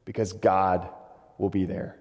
because 0.06 0.34
God 0.34 0.90
will 1.38 1.50
be 1.50 1.66
there. 1.66 1.98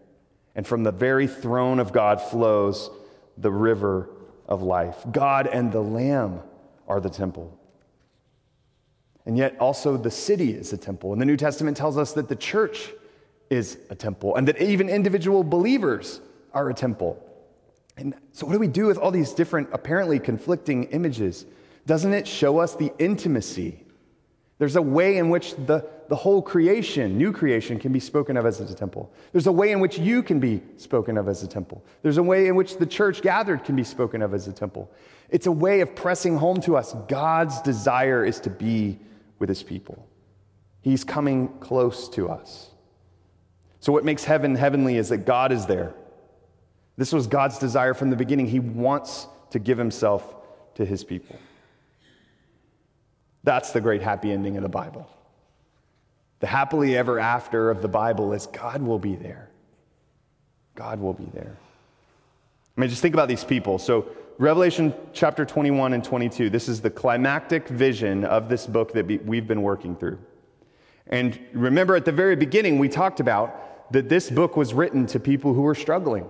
And 0.55 0.67
from 0.67 0.83
the 0.83 0.93
very 0.93 1.27
throne 1.27 1.81
of 1.81 1.93
God 1.93 2.21
flows 2.21 2.91
the 3.37 3.51
river 3.51 4.09
of 4.47 4.63
life. 4.63 5.05
God 5.11 5.47
and 5.47 5.73
the 5.73 5.81
Lamb 5.81 6.41
are 6.87 7.01
the 7.01 7.11
temple. 7.11 7.59
And 9.27 9.39
yet, 9.39 9.57
also, 9.59 9.97
the 9.97 10.11
city 10.11 10.53
is 10.53 10.73
a 10.73 10.77
temple. 10.77 11.13
And 11.13 11.21
the 11.21 11.27
New 11.27 11.37
Testament 11.37 11.77
tells 11.77 11.97
us 11.97 12.13
that 12.13 12.29
the 12.29 12.37
church 12.37 12.93
is 13.51 13.79
a 13.91 13.95
temple 13.95 14.37
and 14.37 14.49
that 14.49 14.61
even 14.61 14.89
individual 14.89 15.43
believers 15.43 16.21
are 16.53 16.69
a 16.69 16.75
temple. 16.75 17.23
And 17.97 18.15
so, 18.33 18.47
what 18.47 18.53
do 18.53 18.59
we 18.59 18.69
do 18.69 18.87
with 18.87 18.99
all 18.99 19.11
these 19.11 19.33
different, 19.33 19.69
apparently 19.73 20.19
conflicting 20.19 20.85
images? 20.85 21.47
Doesn't 21.87 22.13
it 22.13 22.27
show 22.27 22.59
us 22.59 22.75
the 22.75 22.93
intimacy? 22.99 23.85
There's 24.59 24.77
a 24.77 24.83
way 24.83 25.17
in 25.17 25.31
which 25.31 25.55
the, 25.57 25.89
the 26.09 26.17
whole 26.17 26.43
creation, 26.43 27.17
new 27.17 27.33
creation, 27.33 27.79
can 27.79 27.93
be 27.93 28.01
spoken 28.01 28.37
of 28.37 28.47
as 28.47 28.61
a 28.61 28.75
temple. 28.75 29.13
There's 29.33 29.47
a 29.47 29.53
way 29.53 29.73
in 29.73 29.81
which 29.81 29.99
you 29.99 30.23
can 30.23 30.41
be 30.41 30.63
spoken 30.77 31.17
of 31.17 31.29
as 31.29 31.43
a 31.43 31.49
temple. 31.49 31.85
There's 32.03 32.19
a 32.19 32.23
way 32.23 32.49
in 32.49 32.57
which 32.57 32.77
the 32.77 32.87
church 32.87 33.23
gathered 33.23 33.65
can 33.65 33.77
be 33.77 33.85
spoken 33.85 34.23
of 34.23 34.35
as 34.35 34.47
a 34.49 34.53
temple. 34.53 34.91
It's 35.31 35.47
a 35.47 35.53
way 35.53 35.81
of 35.81 35.95
pressing 35.95 36.37
home 36.37 36.61
to 36.63 36.77
us 36.77 36.95
God's 37.09 37.61
desire 37.63 38.25
is 38.25 38.41
to 38.41 38.51
be 38.51 38.99
with 39.39 39.49
his 39.49 39.63
people. 39.63 40.07
He's 40.83 41.05
coming 41.05 41.49
close 41.61 42.09
to 42.11 42.29
us. 42.29 42.71
So, 43.81 43.93
what 43.93 44.05
makes 44.05 44.25
heaven 44.25 44.55
heavenly 44.55 44.97
is 44.97 45.09
that 45.09 45.19
God 45.19 45.53
is 45.53 45.67
there. 45.67 45.95
This 46.97 47.13
was 47.13 47.27
God's 47.27 47.59
desire 47.59 47.95
from 47.95 48.11
the 48.11 48.17
beginning. 48.17 48.47
He 48.47 48.61
wants 48.61 49.27
to 49.51 49.59
give 49.59 49.79
himself 49.79 50.35
to 50.75 50.85
his 50.85 51.05
people. 51.05 51.37
That's 53.43 53.73
the 53.73 53.81
great 53.81 54.03
happy 54.03 54.33
ending 54.33 54.57
of 54.57 54.63
the 54.63 54.69
Bible. 54.69 55.09
The 56.45 56.49
happily 56.49 56.95
ever 56.95 57.19
after 57.19 57.71
of 57.71 57.81
the 57.81 57.89
Bible 57.89 58.35
is 58.35 58.45
God 58.49 58.83
will 58.83 58.99
be 58.99 59.17
there. 59.17 59.49
God 60.75 61.01
will 61.01 61.15
be 61.15 61.25
there. 61.33 61.57
I 62.77 62.81
mean, 62.83 62.91
just 62.91 63.01
think 63.01 63.15
about 63.15 63.29
these 63.29 63.45
people. 63.45 63.79
So, 63.79 64.11
Revelation 64.37 64.93
chapter 65.15 65.47
21 65.47 65.95
and 65.95 66.05
22, 66.05 66.51
this 66.51 66.69
is 66.69 66.83
the 66.83 66.91
climactic 66.91 67.67
vision 67.67 68.27
of 68.27 68.51
this 68.51 68.67
book 68.67 68.93
that 68.93 69.07
we've 69.25 69.49
been 69.49 69.63
working 69.63 69.97
through. 69.97 70.19
And 71.07 71.41
remember, 71.55 71.97
at 71.97 72.05
the 72.05 72.13
very 72.13 72.37
beginning, 72.37 72.79
we 72.79 72.91
talked 72.91 73.21
about 73.21 73.91
that 73.95 74.11
this 74.11 74.29
book 74.29 74.55
was 74.55 74.75
written 74.75 75.07
to 75.07 75.19
people 75.19 75.55
who 75.55 75.63
were 75.63 75.75
struggling, 75.75 76.29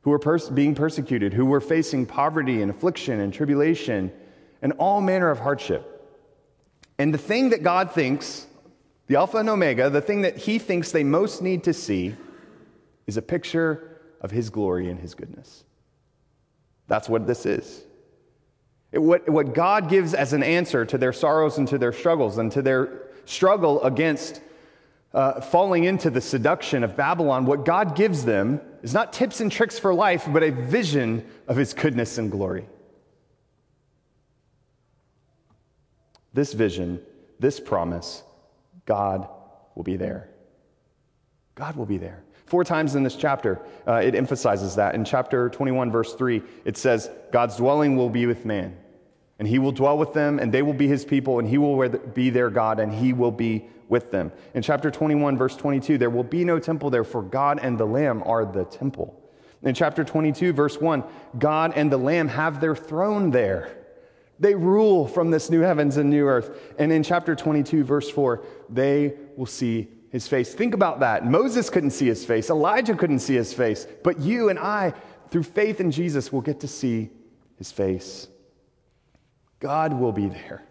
who 0.00 0.10
were 0.10 0.18
pers- 0.18 0.50
being 0.50 0.74
persecuted, 0.74 1.32
who 1.32 1.46
were 1.46 1.60
facing 1.60 2.04
poverty 2.04 2.62
and 2.62 2.68
affliction 2.68 3.20
and 3.20 3.32
tribulation 3.32 4.10
and 4.60 4.72
all 4.72 5.00
manner 5.00 5.30
of 5.30 5.38
hardship. 5.38 6.04
And 6.98 7.14
the 7.14 7.18
thing 7.18 7.50
that 7.50 7.62
God 7.62 7.92
thinks, 7.92 8.48
the 9.06 9.16
Alpha 9.16 9.38
and 9.38 9.48
Omega, 9.48 9.90
the 9.90 10.00
thing 10.00 10.22
that 10.22 10.36
He 10.36 10.58
thinks 10.58 10.92
they 10.92 11.04
most 11.04 11.42
need 11.42 11.64
to 11.64 11.72
see 11.72 12.14
is 13.06 13.16
a 13.16 13.22
picture 13.22 14.00
of 14.20 14.30
His 14.30 14.50
glory 14.50 14.88
and 14.88 14.98
His 14.98 15.14
goodness. 15.14 15.64
That's 16.86 17.08
what 17.08 17.26
this 17.26 17.46
is. 17.46 17.82
It, 18.92 18.98
what, 18.98 19.28
what 19.28 19.54
God 19.54 19.88
gives 19.88 20.14
as 20.14 20.32
an 20.32 20.42
answer 20.42 20.84
to 20.86 20.96
their 20.96 21.12
sorrows 21.12 21.58
and 21.58 21.66
to 21.68 21.78
their 21.78 21.92
struggles 21.92 22.38
and 22.38 22.50
to 22.52 22.62
their 22.62 23.02
struggle 23.24 23.82
against 23.82 24.40
uh, 25.14 25.40
falling 25.40 25.84
into 25.84 26.10
the 26.10 26.20
seduction 26.20 26.82
of 26.82 26.96
Babylon, 26.96 27.46
what 27.46 27.64
God 27.64 27.94
gives 27.94 28.24
them 28.24 28.60
is 28.82 28.92
not 28.92 29.12
tips 29.12 29.40
and 29.40 29.50
tricks 29.50 29.78
for 29.78 29.94
life, 29.94 30.26
but 30.28 30.42
a 30.42 30.50
vision 30.50 31.24
of 31.46 31.56
his 31.56 31.72
goodness 31.72 32.18
and 32.18 32.30
glory. 32.30 32.66
This 36.32 36.52
vision, 36.52 37.00
this 37.38 37.60
promise, 37.60 38.24
God 38.86 39.28
will 39.74 39.82
be 39.82 39.96
there. 39.96 40.28
God 41.54 41.76
will 41.76 41.86
be 41.86 41.98
there. 41.98 42.24
Four 42.46 42.64
times 42.64 42.94
in 42.94 43.02
this 43.02 43.16
chapter, 43.16 43.60
uh, 43.86 43.94
it 43.94 44.14
emphasizes 44.14 44.76
that. 44.76 44.94
In 44.94 45.04
chapter 45.04 45.48
21, 45.48 45.90
verse 45.90 46.14
3, 46.14 46.42
it 46.64 46.76
says, 46.76 47.10
God's 47.32 47.56
dwelling 47.56 47.96
will 47.96 48.10
be 48.10 48.26
with 48.26 48.44
man, 48.44 48.76
and 49.38 49.48
he 49.48 49.58
will 49.58 49.72
dwell 49.72 49.96
with 49.96 50.12
them, 50.12 50.38
and 50.38 50.52
they 50.52 50.62
will 50.62 50.74
be 50.74 50.86
his 50.86 51.04
people, 51.04 51.38
and 51.38 51.48
he 51.48 51.56
will 51.56 51.88
be 51.88 52.30
their 52.30 52.50
God, 52.50 52.80
and 52.80 52.92
he 52.92 53.12
will 53.12 53.30
be 53.30 53.64
with 53.88 54.10
them. 54.10 54.30
In 54.54 54.62
chapter 54.62 54.90
21, 54.90 55.38
verse 55.38 55.56
22, 55.56 55.96
there 55.96 56.10
will 56.10 56.24
be 56.24 56.44
no 56.44 56.58
temple 56.58 56.90
there, 56.90 57.04
for 57.04 57.22
God 57.22 57.60
and 57.62 57.78
the 57.78 57.86
Lamb 57.86 58.22
are 58.26 58.44
the 58.44 58.64
temple. 58.64 59.20
In 59.62 59.74
chapter 59.74 60.04
22, 60.04 60.52
verse 60.52 60.78
1, 60.78 61.02
God 61.38 61.72
and 61.74 61.90
the 61.90 61.96
Lamb 61.96 62.28
have 62.28 62.60
their 62.60 62.76
throne 62.76 63.30
there. 63.30 63.83
They 64.38 64.54
rule 64.54 65.06
from 65.06 65.30
this 65.30 65.50
new 65.50 65.60
heavens 65.60 65.96
and 65.96 66.10
new 66.10 66.26
earth. 66.26 66.74
And 66.78 66.90
in 66.90 67.02
chapter 67.02 67.34
22, 67.34 67.84
verse 67.84 68.10
4, 68.10 68.42
they 68.68 69.14
will 69.36 69.46
see 69.46 69.88
his 70.10 70.28
face. 70.28 70.54
Think 70.54 70.74
about 70.74 71.00
that. 71.00 71.26
Moses 71.26 71.70
couldn't 71.70 71.90
see 71.90 72.06
his 72.06 72.24
face, 72.24 72.50
Elijah 72.50 72.94
couldn't 72.94 73.18
see 73.18 73.34
his 73.34 73.52
face, 73.52 73.86
but 74.02 74.20
you 74.20 74.48
and 74.48 74.58
I, 74.58 74.92
through 75.30 75.42
faith 75.42 75.80
in 75.80 75.90
Jesus, 75.90 76.32
will 76.32 76.40
get 76.40 76.60
to 76.60 76.68
see 76.68 77.10
his 77.56 77.72
face. 77.72 78.28
God 79.58 79.92
will 79.92 80.12
be 80.12 80.28
there. 80.28 80.62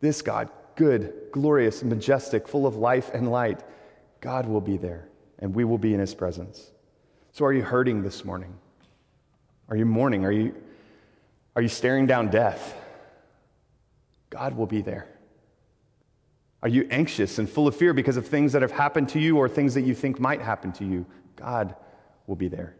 This 0.00 0.22
God, 0.22 0.50
good, 0.76 1.14
glorious, 1.32 1.82
majestic, 1.82 2.46
full 2.46 2.66
of 2.66 2.76
life 2.76 3.10
and 3.14 3.30
light, 3.30 3.62
God 4.20 4.46
will 4.46 4.60
be 4.60 4.76
there, 4.76 5.08
and 5.38 5.54
we 5.54 5.64
will 5.64 5.78
be 5.78 5.94
in 5.94 6.00
his 6.00 6.14
presence. 6.14 6.70
So, 7.32 7.44
are 7.44 7.52
you 7.52 7.62
hurting 7.62 8.02
this 8.02 8.24
morning? 8.24 8.54
Are 9.68 9.76
you 9.76 9.86
mourning? 9.86 10.24
Are 10.24 10.30
you, 10.30 10.54
are 11.56 11.62
you 11.62 11.68
staring 11.68 12.06
down 12.06 12.28
death? 12.28 12.76
God 14.30 14.56
will 14.56 14.66
be 14.66 14.82
there. 14.82 15.06
Are 16.62 16.68
you 16.68 16.86
anxious 16.90 17.38
and 17.38 17.48
full 17.48 17.68
of 17.68 17.76
fear 17.76 17.92
because 17.92 18.16
of 18.16 18.26
things 18.26 18.52
that 18.52 18.62
have 18.62 18.72
happened 18.72 19.10
to 19.10 19.20
you 19.20 19.36
or 19.36 19.48
things 19.48 19.74
that 19.74 19.82
you 19.82 19.94
think 19.94 20.18
might 20.18 20.40
happen 20.40 20.72
to 20.72 20.84
you? 20.84 21.04
God 21.36 21.74
will 22.26 22.36
be 22.36 22.48
there. 22.48 22.74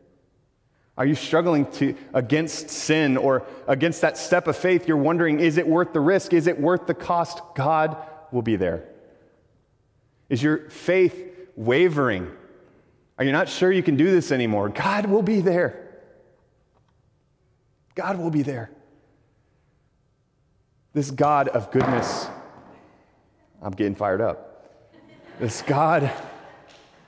Are 0.97 1.05
you 1.05 1.15
struggling 1.15 1.71
to, 1.73 1.95
against 2.15 2.71
sin 2.71 3.17
or 3.17 3.45
against 3.67 4.01
that 4.01 4.17
step 4.17 4.47
of 4.47 4.57
faith? 4.57 4.89
You're 4.89 4.97
wondering, 4.97 5.41
is 5.41 5.59
it 5.59 5.67
worth 5.67 5.93
the 5.93 6.01
risk? 6.01 6.33
Is 6.33 6.47
it 6.47 6.59
worth 6.59 6.87
the 6.87 6.95
cost? 6.95 7.41
God 7.55 7.97
will 8.33 8.43
be 8.43 8.57
there. 8.57 8.85
Is 10.29 10.43
your 10.43 10.71
faith 10.71 11.33
wavering? 11.57 12.31
Are 13.19 13.25
you 13.25 13.33
not 13.33 13.49
sure 13.49 13.71
you 13.71 13.83
can 13.83 13.97
do 13.97 14.11
this 14.11 14.33
anymore? 14.33 14.69
God 14.69 15.07
will 15.07 15.23
be 15.23 15.41
there. 15.41 15.84
God 17.95 18.19
will 18.19 18.31
be 18.31 18.43
there. 18.43 18.71
This 20.93 21.11
God 21.11 21.49
of 21.49 21.71
goodness 21.71 22.29
I'm 23.65 23.73
getting 23.73 23.95
fired 23.95 24.21
up. 24.21 24.69
This 25.41 25.63
God, 25.63 26.11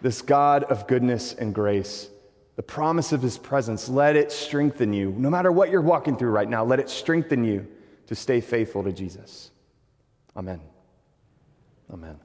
this 0.01 0.23
God 0.23 0.65
of 0.65 0.87
goodness 0.89 1.35
and 1.35 1.55
grace, 1.55 2.09
the 2.57 2.63
promise 2.63 3.13
of 3.13 3.21
his 3.21 3.37
presence, 3.37 3.89
let 3.89 4.17
it 4.17 4.33
strengthen 4.33 4.95
you. 4.95 5.15
No 5.19 5.29
matter 5.29 5.53
what 5.53 5.71
you're 5.71 5.83
walking 5.83 6.17
through 6.17 6.31
right 6.31 6.49
now, 6.49 6.65
let 6.65 6.81
it 6.81 6.89
strengthen 6.89 7.45
you 7.45 7.69
to 8.07 8.15
stay 8.15 8.41
faithful 8.41 8.83
to 8.85 8.93
Jesus. 8.93 9.51
Amen. 10.35 10.61
Amen. 11.93 12.19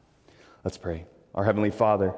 Let's 0.63 0.77
pray. 0.77 1.05
Our 1.35 1.43
Heavenly 1.43 1.71
Father, 1.71 2.15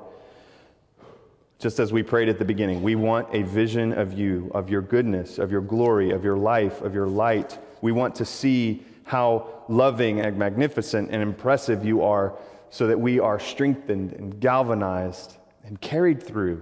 just 1.64 1.80
as 1.80 1.94
we 1.94 2.04
prayed 2.04 2.28
at 2.28 2.38
the 2.38 2.44
beginning, 2.44 2.84
we 2.84 2.94
want 2.94 3.26
a 3.34 3.42
vision 3.42 3.94
of 3.94 4.12
you, 4.12 4.52
of 4.54 4.70
your 4.70 4.82
goodness, 4.82 5.40
of 5.40 5.50
your 5.50 5.62
glory, 5.62 6.12
of 6.12 6.22
your 6.22 6.36
life, 6.36 6.82
of 6.82 6.94
your 6.94 7.08
light. 7.08 7.58
We 7.82 7.94
want 7.94 8.16
to 8.16 8.26
see 8.26 8.84
how 9.06 9.64
loving 9.70 10.20
and 10.20 10.38
magnificent 10.38 11.10
and 11.12 11.24
impressive 11.24 11.86
you 11.86 12.04
are, 12.04 12.38
so 12.70 12.88
that 12.88 13.00
we 13.00 13.18
are 13.18 13.40
strengthened 13.40 14.12
and 14.12 14.38
galvanized 14.42 15.38
and 15.64 15.80
carried 15.80 16.22
through, 16.22 16.62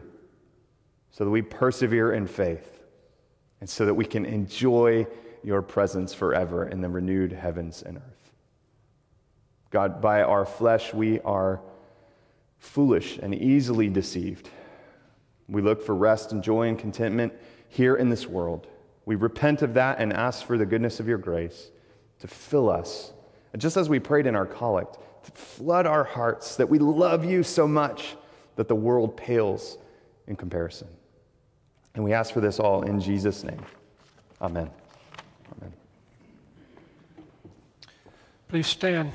so 1.10 1.24
that 1.26 1.32
we 1.32 1.42
persevere 1.42 2.14
in 2.14 2.28
faith, 2.28 2.84
and 3.60 3.68
so 3.68 3.88
that 3.88 3.96
we 3.96 4.06
can 4.06 4.24
enjoy 4.24 5.08
your 5.44 5.64
presence 5.64 6.14
forever 6.14 6.68
in 6.68 6.80
the 6.80 6.90
renewed 6.90 7.32
heavens 7.32 7.82
and 7.82 7.98
earth. 7.98 8.32
God, 9.72 10.00
by 10.00 10.22
our 10.22 10.46
flesh, 10.46 10.94
we 10.94 11.20
are 11.22 11.60
foolish 12.60 13.18
and 13.18 13.34
easily 13.34 13.90
deceived. 13.90 14.48
We 15.52 15.62
look 15.62 15.86
for 15.86 15.94
rest 15.94 16.32
and 16.32 16.42
joy 16.42 16.70
and 16.70 16.80
contentment 16.80 17.34
here 17.68 17.96
in 17.96 18.10
this 18.10 18.26
world. 18.26 18.68
We 19.06 19.16
repent 19.16 19.62
of 19.62 19.74
that 19.74 20.00
and 20.00 20.14
ask 20.14 20.46
for 20.46 20.58
the 20.58 20.66
goodness 20.66 21.00
of 21.00 21.08
your 21.08 21.18
grace 21.18 21.70
to 22.20 22.28
fill 22.28 22.70
us. 22.70 23.12
And 23.52 23.62
just 23.62 23.76
as 23.76 23.90
we 23.90 24.00
prayed 24.00 24.26
in 24.26 24.36
our 24.36 24.46
collect, 24.46 24.98
to 25.26 25.32
flood 25.32 25.86
our 25.86 26.06
hearts 26.06 26.56
that 26.56 26.70
we 26.70 26.80
love 26.80 27.26
you 27.26 27.44
so 27.44 27.68
much 27.68 28.16
that 28.56 28.68
the 28.68 28.76
world 28.76 29.18
pales 29.18 29.78
in 30.28 30.36
comparison. 30.36 30.88
And 31.96 32.04
we 32.04 32.14
ask 32.14 32.34
for 32.34 32.40
this 32.40 32.60
all 32.60 32.84
in 32.84 33.02
Jesus' 33.02 33.44
name. 33.44 33.62
Amen. 34.42 34.70
Amen. 35.58 35.74
Please 38.48 38.68
stand. 38.68 39.12